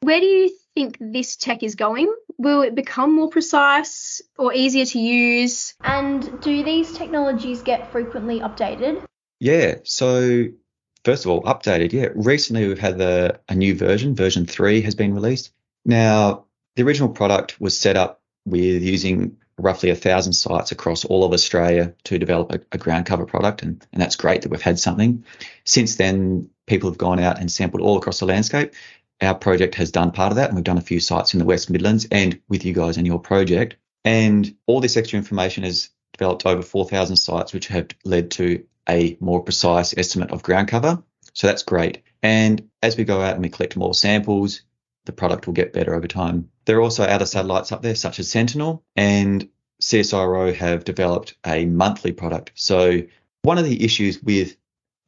Where 0.00 0.20
do 0.20 0.26
you 0.26 0.50
think 0.74 0.98
this 1.00 1.36
tech 1.36 1.62
is 1.62 1.74
going? 1.74 2.12
Will 2.38 2.62
it 2.62 2.74
become 2.74 3.14
more 3.14 3.30
precise 3.30 4.20
or 4.38 4.52
easier 4.52 4.84
to 4.84 4.98
use? 4.98 5.74
And 5.82 6.40
do 6.40 6.62
these 6.62 6.92
technologies 6.92 7.62
get 7.62 7.90
frequently 7.92 8.40
updated? 8.40 9.04
Yeah, 9.40 9.76
so 9.84 10.46
first 11.04 11.24
of 11.24 11.30
all, 11.30 11.42
updated. 11.44 11.92
Yeah, 11.92 12.08
recently 12.14 12.68
we've 12.68 12.78
had 12.78 12.98
the, 12.98 13.40
a 13.48 13.54
new 13.54 13.74
version, 13.74 14.14
version 14.14 14.46
three 14.46 14.82
has 14.82 14.94
been 14.94 15.14
released. 15.14 15.52
Now, 15.84 16.46
the 16.74 16.82
original 16.82 17.08
product 17.08 17.60
was 17.60 17.78
set 17.78 17.96
up 17.96 18.20
with 18.44 18.82
using 18.82 19.38
roughly 19.58 19.90
a 19.90 19.94
thousand 19.94 20.34
sites 20.34 20.72
across 20.72 21.04
all 21.04 21.24
of 21.24 21.32
Australia 21.32 21.94
to 22.04 22.18
develop 22.18 22.52
a, 22.52 22.60
a, 22.72 22.78
ground 22.78 23.06
cover 23.06 23.24
product, 23.24 23.62
and, 23.62 23.86
and 23.92 24.02
that's 24.02 24.16
great 24.16 24.42
that 24.42 24.50
we've 24.50 24.60
had 24.60 24.78
something. 24.78 25.24
Since 25.64 25.96
then, 25.96 26.50
people 26.66 26.90
have 26.90 26.98
gone 26.98 27.20
out 27.20 27.40
and 27.40 27.50
sampled 27.50 27.82
all 27.82 27.96
across 27.96 28.20
the 28.20 28.26
landscape. 28.26 28.74
Our 29.20 29.34
project 29.34 29.76
has 29.76 29.90
done 29.90 30.10
part 30.10 30.32
of 30.32 30.36
that, 30.36 30.48
and 30.48 30.56
we've 30.56 30.64
done 30.64 30.78
a 30.78 30.82
few 30.82 31.00
sites 31.00 31.32
in 31.32 31.38
the 31.38 31.46
West 31.46 31.70
Midlands 31.70 32.06
and 32.10 32.40
with 32.48 32.64
you 32.64 32.74
guys 32.74 32.96
and 32.96 33.06
your 33.06 33.18
project. 33.18 33.76
And 34.04 34.54
all 34.66 34.80
this 34.80 34.96
extra 34.96 35.16
information 35.18 35.64
has 35.64 35.88
developed 36.12 36.44
over 36.44 36.62
4,000 36.62 37.16
sites, 37.16 37.52
which 37.52 37.68
have 37.68 37.88
led 38.04 38.30
to 38.32 38.64
a 38.88 39.16
more 39.20 39.42
precise 39.42 39.96
estimate 39.96 40.30
of 40.30 40.42
ground 40.42 40.68
cover. 40.68 41.02
So 41.32 41.46
that's 41.46 41.62
great. 41.62 42.02
And 42.22 42.68
as 42.82 42.96
we 42.96 43.04
go 43.04 43.20
out 43.20 43.34
and 43.34 43.42
we 43.42 43.48
collect 43.48 43.76
more 43.76 43.94
samples, 43.94 44.62
the 45.06 45.12
product 45.12 45.46
will 45.46 45.54
get 45.54 45.72
better 45.72 45.94
over 45.94 46.08
time. 46.08 46.50
There 46.64 46.78
are 46.78 46.82
also 46.82 47.04
other 47.04 47.26
satellites 47.26 47.72
up 47.72 47.82
there, 47.82 47.94
such 47.94 48.18
as 48.18 48.30
Sentinel, 48.30 48.84
and 48.96 49.48
CSIRO 49.80 50.54
have 50.54 50.84
developed 50.84 51.36
a 51.44 51.66
monthly 51.66 52.12
product. 52.12 52.52
So 52.54 53.02
one 53.42 53.58
of 53.58 53.64
the 53.64 53.84
issues 53.84 54.22
with 54.22 54.56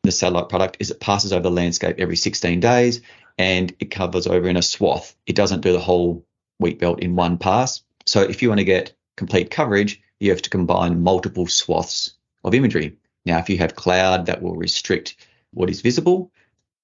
the 0.08 0.12
satellite 0.12 0.48
product 0.48 0.78
is 0.80 0.90
it 0.90 1.00
passes 1.00 1.32
over 1.32 1.42
the 1.42 1.50
landscape 1.50 1.96
every 1.98 2.16
16 2.16 2.60
days 2.60 3.02
and 3.36 3.74
it 3.78 3.90
covers 3.90 4.26
over 4.26 4.48
in 4.48 4.56
a 4.56 4.62
swath. 4.62 5.14
It 5.26 5.36
doesn't 5.36 5.60
do 5.60 5.72
the 5.72 5.78
whole 5.78 6.26
wheat 6.58 6.78
belt 6.78 7.00
in 7.00 7.14
one 7.14 7.38
pass. 7.38 7.82
So 8.06 8.22
if 8.22 8.42
you 8.42 8.48
want 8.48 8.58
to 8.58 8.64
get 8.64 8.94
complete 9.16 9.50
coverage, 9.50 10.00
you 10.18 10.30
have 10.30 10.42
to 10.42 10.50
combine 10.50 11.02
multiple 11.02 11.46
swaths 11.46 12.14
of 12.42 12.54
imagery. 12.54 12.96
Now, 13.24 13.38
if 13.38 13.50
you 13.50 13.58
have 13.58 13.74
cloud, 13.74 14.26
that 14.26 14.42
will 14.42 14.56
restrict 14.56 15.16
what 15.52 15.70
is 15.70 15.82
visible. 15.82 16.32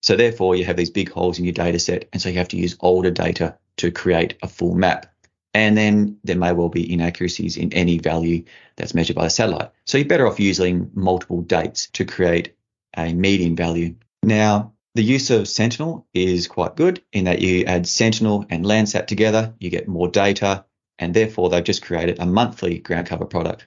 So 0.03 0.17
therefore, 0.17 0.55
you 0.55 0.65
have 0.67 0.77
these 0.77 0.91
big 0.91 1.11
holes 1.11 1.39
in 1.39 1.45
your 1.45 1.55
data 1.55 1.79
set, 1.79 2.09
and 2.13 2.21
so 2.21 2.29
you 2.29 2.39
have 2.39 2.49
to 2.49 2.59
use 2.59 2.77
older 2.81 3.11
data 3.11 3.57
to 3.79 3.91
create 3.91 4.37
a 4.43 4.49
full 4.49 4.75
map. 4.75 5.07
And 5.55 5.79
then 5.79 6.19
there 6.25 6.37
may 6.37 6.53
well 6.53 6.69
be 6.69 6.93
inaccuracies 6.93 7.57
in 7.57 7.73
any 7.73 7.99
value 7.99 8.45
that's 8.77 8.95
measured 8.95 9.17
by 9.17 9.25
the 9.25 9.31
satellite. 9.31 9.71
So 9.87 9.97
you're 9.97 10.07
better 10.07 10.27
off 10.27 10.41
using 10.41 10.91
multiple 10.95 11.43
dates 11.43 11.87
to 11.95 12.05
create 12.05 12.55
a 12.97 13.13
median 13.13 13.57
value. 13.57 13.97
Now, 14.23 14.73
the 14.95 15.03
use 15.03 15.31
of 15.31 15.49
Sentinel 15.49 16.07
is 16.15 16.47
quite 16.47 16.77
good 16.77 17.03
in 17.13 17.25
that 17.25 17.41
you 17.41 17.65
add 17.65 17.87
Sentinel 17.87 18.47
and 18.49 18.65
Landsat 18.65 19.07
together, 19.07 19.55
you 19.59 19.71
get 19.71 19.89
more 19.89 20.09
data, 20.09 20.65
and 20.99 21.13
therefore 21.13 21.51
they've 21.51 21.65
just 21.65 21.83
created 21.83 22.21
a 22.21 22.27
monthly 22.27 22.79
ground 22.79 23.09
cover 23.09 23.25
product. 23.25 23.67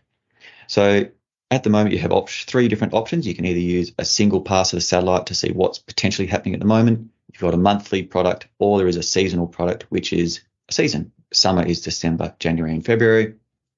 So 0.68 1.08
at 1.52 1.64
the 1.64 1.70
moment, 1.70 1.94
you 1.94 2.00
have 2.00 2.12
op- 2.12 2.30
three 2.30 2.68
different 2.68 2.94
options. 2.94 3.28
You 3.28 3.36
can 3.36 3.46
either 3.46 3.60
use 3.60 3.94
a 3.98 4.06
single 4.06 4.42
pass 4.42 4.74
of 4.74 4.78
the 4.78 4.82
satellite 4.82 5.28
to 5.28 5.36
see 5.36 5.52
what's 5.52 5.80
potentially 5.80 6.28
happening 6.28 6.54
at 6.54 6.60
the 6.60 6.66
moment. 6.66 7.10
You've 7.32 7.42
got 7.42 7.54
a 7.54 7.58
monthly 7.58 8.04
product, 8.04 8.48
or 8.60 8.78
there 8.78 8.88
is 8.88 8.98
a 8.98 9.04
seasonal 9.04 9.48
product, 9.48 9.84
which 9.90 10.14
is 10.14 10.42
a 10.70 10.74
season. 10.74 11.12
Summer 11.34 11.66
is 11.66 11.82
December, 11.82 12.36
January, 12.40 12.74
and 12.74 12.86
February. 12.86 13.26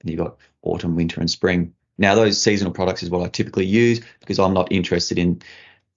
And 0.01 0.09
you've 0.09 0.19
got 0.19 0.37
autumn, 0.61 0.95
winter, 0.95 1.19
and 1.19 1.29
spring. 1.29 1.73
Now, 1.99 2.15
those 2.15 2.41
seasonal 2.41 2.71
products 2.71 3.03
is 3.03 3.09
what 3.09 3.21
I 3.21 3.27
typically 3.27 3.65
use 3.65 3.99
because 4.21 4.39
I'm 4.39 4.53
not 4.53 4.71
interested 4.71 5.19
in 5.19 5.41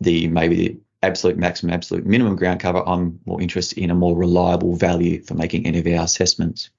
the 0.01 0.27
maybe 0.27 0.57
the 0.57 0.77
absolute 1.01 1.39
maximum, 1.39 1.73
absolute 1.73 2.05
minimum 2.05 2.35
ground 2.35 2.59
cover. 2.59 2.83
I'm 2.87 3.21
more 3.25 3.41
interested 3.41 3.79
in 3.79 3.91
a 3.91 3.95
more 3.95 4.17
reliable 4.17 4.75
value 4.75 5.23
for 5.23 5.35
making 5.35 5.65
any 5.65 5.79
of 5.79 5.87
our 5.87 6.05
assessments. 6.05 6.71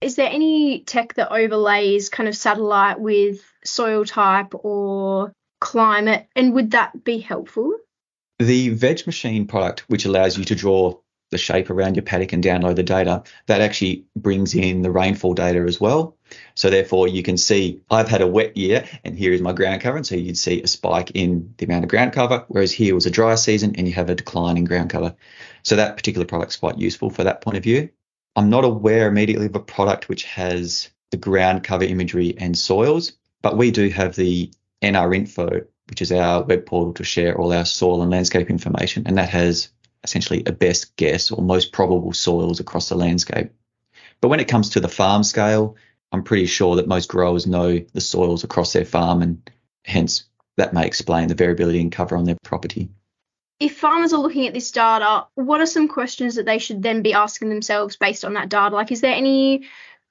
Is 0.00 0.14
there 0.14 0.30
any 0.30 0.84
tech 0.84 1.14
that 1.14 1.32
overlays 1.32 2.08
kind 2.08 2.28
of 2.28 2.36
satellite 2.36 3.00
with 3.00 3.42
soil 3.64 4.04
type 4.04 4.54
or 4.54 5.32
climate, 5.60 6.28
and 6.36 6.54
would 6.54 6.70
that 6.70 7.02
be 7.02 7.18
helpful? 7.18 7.74
The 8.38 8.72
VegMachine 8.76 9.48
product, 9.48 9.80
which 9.88 10.04
allows 10.04 10.38
you 10.38 10.44
to 10.44 10.54
draw 10.54 11.00
the 11.30 11.38
shape 11.38 11.70
around 11.70 11.96
your 11.96 12.02
paddock 12.02 12.32
and 12.32 12.42
download 12.42 12.76
the 12.76 12.82
data, 12.82 13.22
that 13.46 13.60
actually 13.60 14.04
brings 14.16 14.54
in 14.54 14.82
the 14.82 14.90
rainfall 14.90 15.34
data 15.34 15.60
as 15.60 15.80
well. 15.80 16.16
So 16.54 16.70
therefore 16.70 17.08
you 17.08 17.22
can 17.22 17.36
see 17.36 17.80
I've 17.90 18.08
had 18.08 18.20
a 18.20 18.26
wet 18.26 18.56
year 18.56 18.86
and 19.04 19.18
here 19.18 19.32
is 19.32 19.40
my 19.40 19.52
ground 19.52 19.80
cover. 19.80 19.96
And 19.96 20.06
so 20.06 20.14
you'd 20.14 20.38
see 20.38 20.62
a 20.62 20.66
spike 20.66 21.12
in 21.12 21.54
the 21.58 21.66
amount 21.66 21.84
of 21.84 21.90
ground 21.90 22.12
cover, 22.12 22.44
whereas 22.48 22.72
here 22.72 22.94
was 22.94 23.06
a 23.06 23.10
dry 23.10 23.34
season 23.34 23.76
and 23.76 23.86
you 23.86 23.94
have 23.94 24.10
a 24.10 24.14
decline 24.14 24.56
in 24.56 24.64
ground 24.64 24.90
cover. 24.90 25.14
So 25.62 25.76
that 25.76 25.96
particular 25.96 26.26
product 26.26 26.52
is 26.52 26.56
quite 26.56 26.78
useful 26.78 27.10
for 27.10 27.24
that 27.24 27.40
point 27.40 27.56
of 27.56 27.62
view. 27.62 27.90
I'm 28.36 28.50
not 28.50 28.64
aware 28.64 29.08
immediately 29.08 29.46
of 29.46 29.56
a 29.56 29.60
product 29.60 30.08
which 30.08 30.24
has 30.24 30.90
the 31.10 31.16
ground 31.16 31.64
cover 31.64 31.84
imagery 31.84 32.34
and 32.38 32.56
soils, 32.56 33.12
but 33.42 33.56
we 33.56 33.70
do 33.70 33.88
have 33.88 34.14
the 34.14 34.50
NRInfo, 34.82 35.66
which 35.88 36.02
is 36.02 36.12
our 36.12 36.44
web 36.44 36.66
portal 36.66 36.94
to 36.94 37.04
share 37.04 37.36
all 37.36 37.52
our 37.52 37.64
soil 37.64 38.02
and 38.02 38.10
landscape 38.10 38.50
information, 38.50 39.04
and 39.06 39.18
that 39.18 39.30
has 39.30 39.70
essentially 40.08 40.42
a 40.46 40.52
best 40.52 40.96
guess 40.96 41.30
or 41.30 41.42
most 41.42 41.72
probable 41.72 42.12
soils 42.12 42.60
across 42.60 42.88
the 42.88 42.94
landscape. 42.94 43.50
But 44.20 44.28
when 44.28 44.40
it 44.40 44.48
comes 44.48 44.70
to 44.70 44.80
the 44.80 44.88
farm 44.88 45.22
scale, 45.22 45.76
I'm 46.10 46.22
pretty 46.22 46.46
sure 46.46 46.76
that 46.76 46.88
most 46.88 47.08
growers 47.08 47.46
know 47.46 47.78
the 47.92 48.00
soils 48.00 48.42
across 48.42 48.72
their 48.72 48.84
farm, 48.84 49.22
and 49.22 49.50
hence 49.84 50.24
that 50.56 50.72
may 50.72 50.86
explain 50.86 51.28
the 51.28 51.34
variability 51.34 51.80
in 51.80 51.90
cover 51.90 52.16
on 52.16 52.24
their 52.24 52.38
property. 52.42 52.88
If 53.60 53.76
farmers 53.76 54.12
are 54.12 54.20
looking 54.20 54.46
at 54.46 54.54
this 54.54 54.70
data, 54.70 55.26
what 55.34 55.60
are 55.60 55.66
some 55.66 55.88
questions 55.88 56.36
that 56.36 56.46
they 56.46 56.58
should 56.58 56.82
then 56.82 57.02
be 57.02 57.12
asking 57.12 57.48
themselves 57.48 57.96
based 57.96 58.24
on 58.24 58.34
that 58.34 58.48
data? 58.48 58.74
Like, 58.74 58.92
is 58.92 59.00
there 59.00 59.14
any 59.14 59.64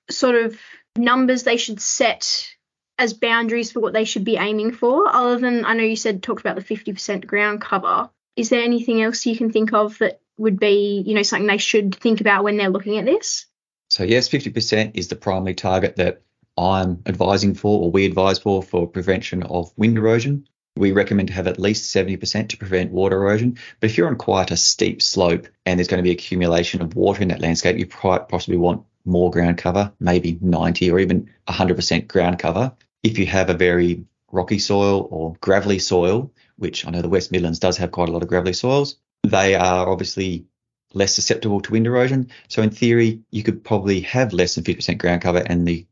sort 0.09 0.35
of 0.35 0.59
numbers 0.97 1.43
they 1.43 1.57
should 1.57 1.81
set 1.81 2.53
as 2.99 3.13
boundaries 3.13 3.71
for 3.71 3.79
what 3.79 3.93
they 3.93 4.05
should 4.05 4.23
be 4.23 4.37
aiming 4.37 4.73
for, 4.73 5.07
other 5.07 5.37
than 5.39 5.65
I 5.65 5.73
know 5.73 5.83
you 5.83 5.95
said 5.95 6.23
talked 6.23 6.41
about 6.41 6.55
the 6.55 6.61
50% 6.61 7.25
ground 7.25 7.61
cover? 7.61 8.09
Is 8.37 8.49
there 8.49 8.61
anything 8.61 9.01
else 9.01 9.25
you 9.25 9.35
can 9.35 9.51
think 9.51 9.73
of 9.73 9.97
that 9.97 10.21
would 10.37 10.59
be, 10.59 11.03
you 11.05 11.15
know, 11.15 11.23
something 11.23 11.47
they 11.47 11.57
should 11.57 11.95
think 11.95 12.21
about 12.21 12.43
when 12.43 12.55
they're 12.55 12.69
looking 12.69 12.97
at 12.99 13.05
this? 13.05 13.47
So 13.89 14.03
yes, 14.03 14.29
50% 14.29 14.91
is 14.93 15.07
the 15.07 15.15
primary 15.15 15.55
target 15.55 15.95
that 15.95 16.21
I'm 16.57 17.01
advising 17.05 17.55
for 17.55 17.81
or 17.81 17.91
we 17.91 18.05
advise 18.05 18.39
for 18.39 18.61
for 18.61 18.87
prevention 18.87 19.43
of 19.43 19.71
wind 19.75 19.97
erosion. 19.97 20.47
We 20.75 20.91
recommend 20.91 21.29
to 21.29 21.33
have 21.33 21.47
at 21.47 21.59
least 21.59 21.95
70% 21.95 22.49
to 22.49 22.57
prevent 22.57 22.91
water 22.91 23.17
erosion. 23.17 23.57
But 23.79 23.89
if 23.89 23.97
you're 23.97 24.07
on 24.07 24.17
quite 24.17 24.51
a 24.51 24.57
steep 24.57 25.01
slope 25.01 25.47
and 25.65 25.79
there's 25.79 25.87
going 25.87 26.03
to 26.03 26.07
be 26.07 26.11
accumulation 26.11 26.81
of 26.81 26.95
water 26.95 27.23
in 27.23 27.29
that 27.29 27.41
landscape, 27.41 27.77
you 27.79 27.87
possibly 27.87 28.57
want 28.57 28.83
more 29.05 29.31
ground 29.31 29.57
cover, 29.57 29.91
maybe 29.99 30.37
90 30.41 30.91
or 30.91 30.99
even 30.99 31.31
100% 31.47 32.07
ground 32.07 32.37
cover. 32.37 32.73
If 33.01 33.17
you 33.17 33.25
have 33.25 33.49
a 33.49 33.55
very 33.55 34.05
rocky 34.31 34.59
soil 34.59 35.07
or 35.09 35.35
gravelly 35.41 35.79
soil, 35.79 36.31
which 36.57 36.85
I 36.85 36.91
know 36.91 37.01
the 37.01 37.09
West 37.09 37.31
Midlands 37.31 37.59
does 37.59 37.77
have 37.77 37.91
quite 37.91 38.09
a 38.09 38.11
lot 38.11 38.23
of 38.23 38.27
gravelly 38.27 38.53
soils. 38.53 38.97
They 39.23 39.55
are 39.55 39.87
obviously 39.87 40.45
less 40.93 41.13
susceptible 41.13 41.61
to 41.61 41.71
wind 41.71 41.87
erosion. 41.87 42.29
So 42.47 42.61
in 42.61 42.69
theory, 42.69 43.21
you 43.31 43.43
could 43.43 43.63
probably 43.63 44.01
have 44.01 44.33
less 44.33 44.55
than 44.55 44.63
50% 44.63 44.97
ground 44.97 45.21
cover 45.21 45.43
and 45.45 45.67
the 45.67 45.85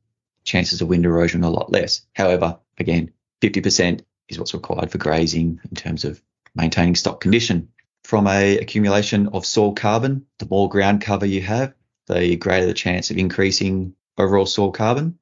chances 0.44 0.82
of 0.82 0.88
wind 0.88 1.06
erosion 1.06 1.44
are 1.44 1.48
a 1.48 1.54
lot 1.54 1.72
less. 1.72 2.06
However, 2.14 2.60
again, 2.78 3.12
50% 3.42 4.02
is 4.30 4.40
what's 4.40 4.54
required 4.54 4.92
for 4.92 4.98
grazing 4.98 5.60
in 5.70 5.76
terms 5.76 6.06
of 6.06 6.22
maintaining 6.56 6.96
stock 6.96 7.20
condition. 7.20 7.70
From 8.04 8.28
a 8.28 8.60
accumulation 8.60 9.28
of 9.30 9.46
soil 9.46 9.74
carbon, 9.74 10.26
the 10.38 10.48
more 10.50 10.70
ground 10.70 11.02
cover 11.02 11.26
you 11.26 11.42
have, 11.42 11.74
the 12.08 12.36
greater 12.36 12.68
the 12.68 12.74
chance 12.74 13.10
of 13.12 13.18
increasing 13.18 13.96
overall 14.18 14.46
soil 14.46 14.72
carbon. 14.72 15.18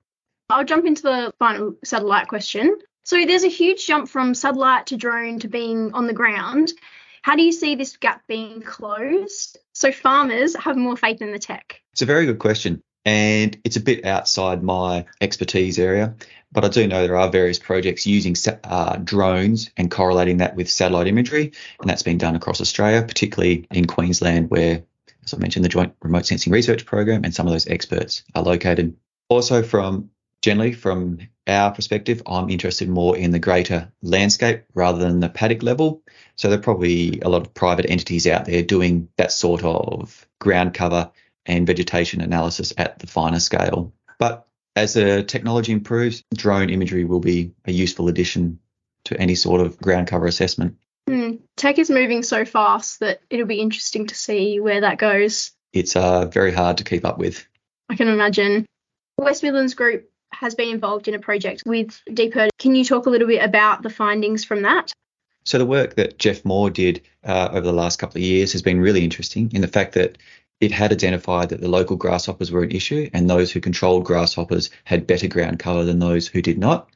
I'll 0.50 0.66
jump 0.66 0.86
into 0.86 1.02
the 1.02 1.34
final 1.40 1.76
satellite 1.84 2.28
question. 2.28 2.78
So 3.04 3.26
there's 3.26 3.44
a 3.44 3.50
huge 3.50 3.86
jump 3.86 4.08
from 4.08 4.34
satellite 4.34 4.88
to 4.88 4.98
drone 4.98 5.40
to 5.40 5.50
being 5.50 5.94
on 5.94 6.08
the 6.08 6.14
ground. 6.14 6.72
How 7.22 7.36
do 7.36 7.44
you 7.44 7.52
see 7.52 7.76
this 7.76 7.98
gap 7.98 8.24
being 8.28 8.62
closed 8.62 9.58
so 9.74 9.92
farmers 9.92 10.56
have 10.56 10.78
more 10.78 10.96
faith 10.98 11.22
in 11.22 11.32
the 11.32 11.40
tech? 11.40 11.82
It's 11.92 12.02
a 12.02 12.06
very 12.06 12.26
good 12.26 12.40
question. 12.40 12.82
And 13.06 13.58
it's 13.66 13.76
a 13.76 13.82
bit 13.82 14.06
outside 14.06 14.64
my 14.64 15.06
expertise 15.20 15.78
area, 15.78 16.16
but 16.54 16.64
I 16.64 16.70
do 16.70 16.88
know 16.88 17.06
there 17.06 17.18
are 17.18 17.30
various 17.30 17.60
projects 17.60 18.08
using 18.08 18.36
uh, 18.64 18.96
drones 18.98 19.72
and 19.76 19.92
correlating 19.92 20.38
that 20.38 20.56
with 20.56 20.70
satellite 20.70 21.08
imagery. 21.08 21.52
And 21.82 21.90
that's 21.90 22.04
been 22.04 22.18
done 22.18 22.38
across 22.38 22.62
Australia, 22.62 23.02
particularly 23.02 23.68
in 23.72 23.88
Queensland, 23.88 24.50
where, 24.50 24.84
as 25.26 25.34
I 25.34 25.38
mentioned, 25.38 25.66
the 25.66 25.70
Joint 25.70 25.94
Remote 26.02 26.26
Sensing 26.26 26.54
Research 26.54 26.86
Program 26.86 27.26
and 27.26 27.36
some 27.36 27.46
of 27.46 27.52
those 27.52 27.68
experts 27.68 28.24
are 28.36 28.44
located. 28.44 28.96
Also, 29.28 29.64
from 29.64 30.10
generally 30.44 30.74
from 30.74 31.20
our 31.48 31.72
perspective, 31.72 32.22
I'm 32.28 32.50
interested 32.50 32.90
more 32.90 33.18
in 33.18 33.32
the 33.32 33.40
greater 33.40 33.92
landscape 34.02 34.64
rather 34.76 35.00
than 35.00 35.22
the 35.22 35.30
paddock 35.30 35.64
level. 35.64 36.04
So 36.36 36.50
there 36.50 36.60
are 36.60 36.62
probably 36.62 37.20
a 37.22 37.30
lot 37.30 37.42
of 37.42 37.54
private 37.54 37.90
entities 37.90 38.28
out 38.28 38.46
there 38.46 38.62
doing 38.62 39.10
that 39.18 39.32
sort 39.32 39.64
of 39.64 40.28
ground 40.40 40.74
cover 40.74 41.10
and 41.46 41.66
vegetation 41.66 42.22
analysis 42.22 42.74
at 42.78 43.00
the 43.00 43.08
finer 43.08 43.40
scale. 43.40 43.94
But 44.20 44.46
as 44.76 44.94
the 44.94 45.24
technology 45.24 45.72
improves, 45.72 46.24
drone 46.36 46.70
imagery 46.70 47.06
will 47.06 47.20
be 47.20 47.54
a 47.66 47.72
useful 47.72 48.10
addition 48.10 48.60
to 49.06 49.20
any 49.20 49.36
sort 49.36 49.62
of 49.62 49.78
ground 49.78 50.08
cover 50.08 50.28
assessment. 50.28 50.78
Mm. 51.10 51.40
Tech 51.56 51.80
is 51.80 51.90
moving 51.90 52.24
so 52.24 52.44
fast 52.44 53.00
that 53.00 53.22
it'll 53.30 53.46
be 53.46 53.60
interesting 53.60 54.08
to 54.08 54.16
see 54.16 54.60
where 54.60 54.82
that 54.82 54.98
goes. 54.98 55.52
It's 55.72 55.96
uh, 55.96 56.26
very 56.26 56.52
hard 56.52 56.78
to 56.78 56.84
keep 56.84 57.06
up 57.06 57.18
with. 57.18 57.46
I 57.90 57.96
can 57.96 58.08
imagine. 58.08 58.66
West 59.18 59.44
Midlands 59.44 59.74
Group 59.74 60.10
has 60.34 60.56
been 60.56 60.70
involved 60.70 61.08
in 61.08 61.14
a 61.14 61.20
project 61.20 61.64
with 61.66 62.02
DPIRD. 62.10 62.50
Can 62.60 62.76
you 62.76 62.84
talk 62.84 63.06
a 63.06 63.10
little 63.10 63.28
bit 63.28 63.44
about 63.44 63.82
the 63.84 63.90
findings 63.90 64.44
from 64.44 64.64
that? 64.64 64.92
So 65.46 65.58
the 65.58 65.66
work 65.66 65.96
that 65.96 66.18
Jeff 66.18 66.46
Moore 66.46 66.70
did 66.70 67.02
uh, 67.24 67.50
over 67.52 67.62
the 67.62 67.74
last 67.74 68.00
couple 68.00 68.18
of 68.20 68.24
years 68.24 68.54
has 68.54 68.62
been 68.62 68.80
really 68.80 69.04
interesting 69.04 69.52
in 69.54 69.62
the 69.62 69.68
fact 69.68 69.94
that 69.94 70.18
it 70.62 70.72
had 70.72 70.94
identified 70.94 71.50
that 71.50 71.60
the 71.60 71.68
local 71.68 71.98
grasshoppers 71.98 72.52
were 72.52 72.64
an 72.64 72.72
issue 72.72 73.10
and 73.14 73.30
those 73.30 73.52
who 73.52 73.60
controlled 73.60 74.06
grasshoppers 74.06 74.70
had 74.86 75.08
better 75.08 75.28
ground 75.28 75.60
cover 75.60 75.84
than 75.84 76.00
those 76.00 76.28
who 76.28 76.42
did 76.42 76.58
not. 76.58 76.90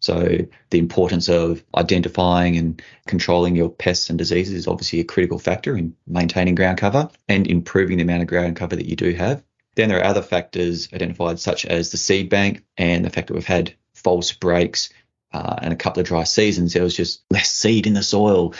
So 0.00 0.38
the 0.70 0.78
importance 0.78 1.28
of 1.28 1.62
identifying 1.76 2.56
and 2.56 2.82
controlling 3.06 3.54
your 3.54 3.68
pests 3.68 4.08
and 4.08 4.18
diseases 4.18 4.54
is 4.54 4.66
obviously 4.66 5.00
a 5.00 5.04
critical 5.04 5.38
factor 5.38 5.76
in 5.76 5.94
maintaining 6.06 6.54
ground 6.54 6.78
cover 6.78 7.10
and 7.28 7.46
improving 7.46 7.98
the 7.98 8.04
amount 8.04 8.22
of 8.22 8.28
ground 8.28 8.56
cover 8.56 8.76
that 8.76 8.86
you 8.86 8.96
do 8.96 9.12
have. 9.12 9.42
Then 9.76 9.88
there 9.88 10.00
are 10.00 10.04
other 10.04 10.22
factors 10.22 10.92
identified, 10.92 11.38
such 11.38 11.64
as 11.64 11.90
the 11.90 11.96
seed 11.96 12.28
bank 12.28 12.64
and 12.76 13.04
the 13.04 13.10
fact 13.10 13.28
that 13.28 13.34
we've 13.34 13.44
had 13.46 13.74
false 13.94 14.32
breaks 14.32 14.90
uh, 15.32 15.56
and 15.62 15.72
a 15.72 15.76
couple 15.76 16.00
of 16.00 16.06
dry 16.06 16.24
seasons. 16.24 16.72
There 16.72 16.82
was 16.82 16.96
just 16.96 17.22
less 17.30 17.52
seed 17.52 17.86
in 17.86 17.94
the 17.94 18.02
soil. 18.02 18.54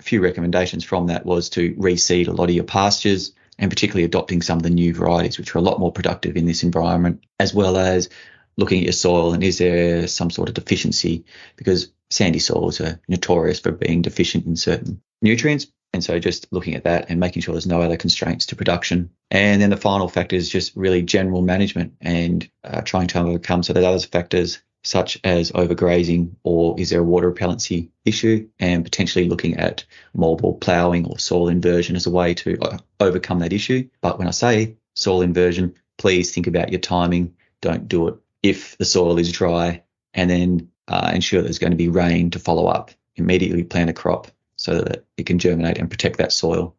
A 0.00 0.02
few 0.02 0.22
recommendations 0.22 0.84
from 0.84 1.08
that 1.08 1.24
was 1.26 1.50
to 1.50 1.74
reseed 1.74 2.28
a 2.28 2.32
lot 2.32 2.48
of 2.48 2.54
your 2.54 2.64
pastures 2.64 3.32
and 3.58 3.70
particularly 3.70 4.04
adopting 4.04 4.40
some 4.42 4.56
of 4.56 4.62
the 4.62 4.70
new 4.70 4.94
varieties, 4.94 5.38
which 5.38 5.54
are 5.54 5.58
a 5.58 5.62
lot 5.62 5.78
more 5.78 5.92
productive 5.92 6.36
in 6.36 6.46
this 6.46 6.62
environment, 6.62 7.22
as 7.38 7.52
well 7.52 7.76
as 7.76 8.08
looking 8.56 8.78
at 8.78 8.84
your 8.84 8.92
soil 8.92 9.32
and 9.32 9.44
is 9.44 9.58
there 9.58 10.06
some 10.06 10.30
sort 10.30 10.48
of 10.48 10.54
deficiency 10.54 11.24
because 11.56 11.92
sandy 12.10 12.38
soils 12.38 12.80
are 12.80 13.00
notorious 13.08 13.60
for 13.60 13.72
being 13.72 14.02
deficient 14.02 14.46
in 14.46 14.56
certain 14.56 15.00
nutrients. 15.22 15.66
And 15.92 16.04
so 16.04 16.18
just 16.18 16.46
looking 16.52 16.76
at 16.76 16.84
that 16.84 17.10
and 17.10 17.18
making 17.18 17.42
sure 17.42 17.52
there's 17.52 17.66
no 17.66 17.82
other 17.82 17.96
constraints 17.96 18.46
to 18.46 18.56
production. 18.56 19.10
And 19.30 19.60
then 19.60 19.70
the 19.70 19.76
final 19.76 20.08
factor 20.08 20.36
is 20.36 20.48
just 20.48 20.76
really 20.76 21.02
general 21.02 21.42
management 21.42 21.94
and 22.00 22.48
uh, 22.62 22.82
trying 22.82 23.08
to 23.08 23.20
overcome 23.20 23.62
so 23.62 23.72
that 23.72 23.84
other 23.84 23.98
factors 23.98 24.60
such 24.82 25.18
as 25.24 25.52
overgrazing 25.52 26.34
or 26.42 26.78
is 26.80 26.90
there 26.90 27.00
a 27.00 27.04
water 27.04 27.30
repellency 27.30 27.90
issue 28.04 28.48
and 28.58 28.84
potentially 28.84 29.28
looking 29.28 29.56
at 29.58 29.84
multiple 30.14 30.54
ploughing 30.54 31.06
or 31.06 31.18
soil 31.18 31.48
inversion 31.48 31.96
as 31.96 32.06
a 32.06 32.10
way 32.10 32.32
to 32.32 32.58
uh, 32.62 32.78
overcome 32.98 33.40
that 33.40 33.52
issue. 33.52 33.86
But 34.00 34.18
when 34.18 34.28
I 34.28 34.32
say 34.32 34.76
soil 34.94 35.22
inversion, 35.22 35.74
please 35.98 36.32
think 36.32 36.46
about 36.46 36.70
your 36.70 36.80
timing. 36.80 37.34
Don't 37.60 37.88
do 37.88 38.08
it 38.08 38.14
if 38.42 38.78
the 38.78 38.86
soil 38.86 39.18
is 39.18 39.32
dry 39.32 39.82
and 40.14 40.30
then 40.30 40.70
uh, 40.88 41.10
ensure 41.14 41.42
there's 41.42 41.58
going 41.58 41.72
to 41.72 41.76
be 41.76 41.88
rain 41.88 42.30
to 42.30 42.38
follow 42.38 42.66
up. 42.66 42.90
Immediately 43.16 43.64
plant 43.64 43.90
a 43.90 43.92
crop 43.92 44.28
so 44.60 44.82
that 44.82 45.06
it 45.16 45.24
can 45.24 45.38
germinate 45.38 45.78
and 45.78 45.90
protect 45.90 46.18
that 46.18 46.32
soil. 46.32 46.76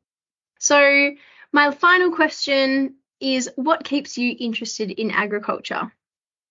So, 0.59 1.11
my 1.51 1.71
final 1.71 2.11
question 2.11 2.95
is 3.19 3.49
what 3.55 3.83
keeps 3.83 4.17
you 4.17 4.35
interested 4.39 4.91
in 4.91 5.09
agriculture? 5.09 5.91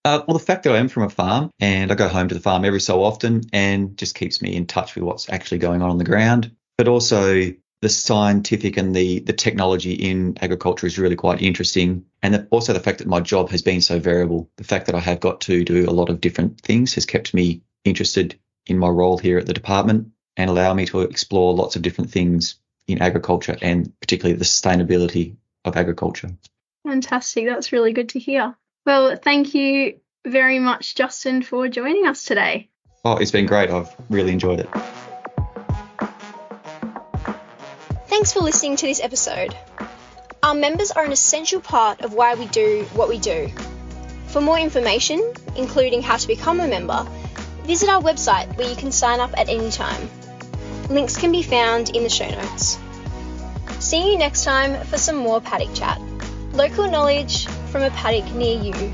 Uh, 0.04 0.22
well, 0.26 0.36
the 0.36 0.44
fact 0.44 0.64
that 0.64 0.74
I 0.74 0.78
am 0.78 0.88
from 0.88 1.04
a 1.04 1.10
farm 1.10 1.50
and 1.60 1.92
I 1.92 1.94
go 1.94 2.08
home 2.08 2.28
to 2.28 2.34
the 2.34 2.40
farm 2.40 2.64
every 2.64 2.80
so 2.80 3.04
often 3.04 3.42
and 3.52 3.96
just 3.96 4.16
keeps 4.16 4.42
me 4.42 4.56
in 4.56 4.66
touch 4.66 4.94
with 4.94 5.04
what's 5.04 5.30
actually 5.30 5.58
going 5.58 5.82
on 5.82 5.90
on 5.90 5.98
the 5.98 6.04
ground, 6.04 6.50
but 6.76 6.88
also 6.88 7.52
the 7.80 7.88
scientific 7.88 8.76
and 8.76 8.94
the 8.94 9.20
the 9.20 9.32
technology 9.32 9.92
in 9.92 10.36
agriculture 10.40 10.86
is 10.86 10.98
really 10.98 11.16
quite 11.16 11.42
interesting, 11.42 12.06
and 12.22 12.34
the, 12.34 12.48
also 12.50 12.72
the 12.72 12.80
fact 12.80 12.98
that 12.98 13.06
my 13.06 13.20
job 13.20 13.50
has 13.50 13.62
been 13.62 13.80
so 13.80 14.00
variable. 14.00 14.50
The 14.56 14.64
fact 14.64 14.86
that 14.86 14.96
I 14.96 15.00
have 15.00 15.20
got 15.20 15.42
to 15.42 15.64
do 15.64 15.88
a 15.88 15.92
lot 15.92 16.10
of 16.10 16.20
different 16.20 16.60
things 16.60 16.94
has 16.94 17.06
kept 17.06 17.34
me 17.34 17.62
interested 17.84 18.38
in 18.66 18.78
my 18.78 18.88
role 18.88 19.16
here 19.16 19.38
at 19.38 19.46
the 19.46 19.54
department 19.54 20.08
and 20.40 20.48
allow 20.48 20.72
me 20.72 20.86
to 20.86 21.02
explore 21.02 21.52
lots 21.54 21.76
of 21.76 21.82
different 21.82 22.10
things 22.10 22.54
in 22.88 23.02
agriculture 23.02 23.56
and 23.60 23.92
particularly 24.00 24.38
the 24.38 24.44
sustainability 24.44 25.36
of 25.66 25.76
agriculture. 25.76 26.30
Fantastic. 26.86 27.44
That's 27.44 27.72
really 27.72 27.92
good 27.92 28.08
to 28.10 28.18
hear. 28.18 28.56
Well, 28.86 29.16
thank 29.16 29.54
you 29.54 30.00
very 30.26 30.58
much, 30.58 30.94
Justin, 30.94 31.42
for 31.42 31.68
joining 31.68 32.06
us 32.06 32.24
today. 32.24 32.70
Oh, 33.04 33.16
it's 33.16 33.30
been 33.30 33.44
great. 33.44 33.70
I've 33.70 33.94
really 34.08 34.32
enjoyed 34.32 34.60
it. 34.60 34.68
Thanks 38.06 38.32
for 38.32 38.40
listening 38.40 38.76
to 38.76 38.86
this 38.86 39.00
episode. 39.00 39.54
Our 40.42 40.54
members 40.54 40.90
are 40.90 41.04
an 41.04 41.12
essential 41.12 41.60
part 41.60 42.00
of 42.00 42.14
why 42.14 42.34
we 42.34 42.46
do 42.46 42.84
what 42.94 43.10
we 43.10 43.18
do. 43.18 43.50
For 44.28 44.40
more 44.40 44.58
information, 44.58 45.34
including 45.56 46.00
how 46.02 46.16
to 46.16 46.26
become 46.26 46.60
a 46.60 46.66
member, 46.66 47.06
visit 47.64 47.90
our 47.90 48.00
website 48.00 48.56
where 48.56 48.68
you 48.68 48.76
can 48.76 48.90
sign 48.90 49.20
up 49.20 49.38
at 49.38 49.50
any 49.50 49.70
time. 49.70 50.08
Links 50.90 51.16
can 51.16 51.30
be 51.30 51.44
found 51.44 51.90
in 51.90 52.02
the 52.02 52.08
show 52.08 52.28
notes. 52.28 52.76
See 53.78 54.10
you 54.10 54.18
next 54.18 54.42
time 54.42 54.84
for 54.86 54.98
some 54.98 55.14
more 55.14 55.40
paddock 55.40 55.72
chat. 55.72 56.00
Local 56.52 56.90
knowledge 56.90 57.46
from 57.70 57.82
a 57.82 57.90
paddock 57.90 58.34
near 58.34 58.60
you. 58.60 58.92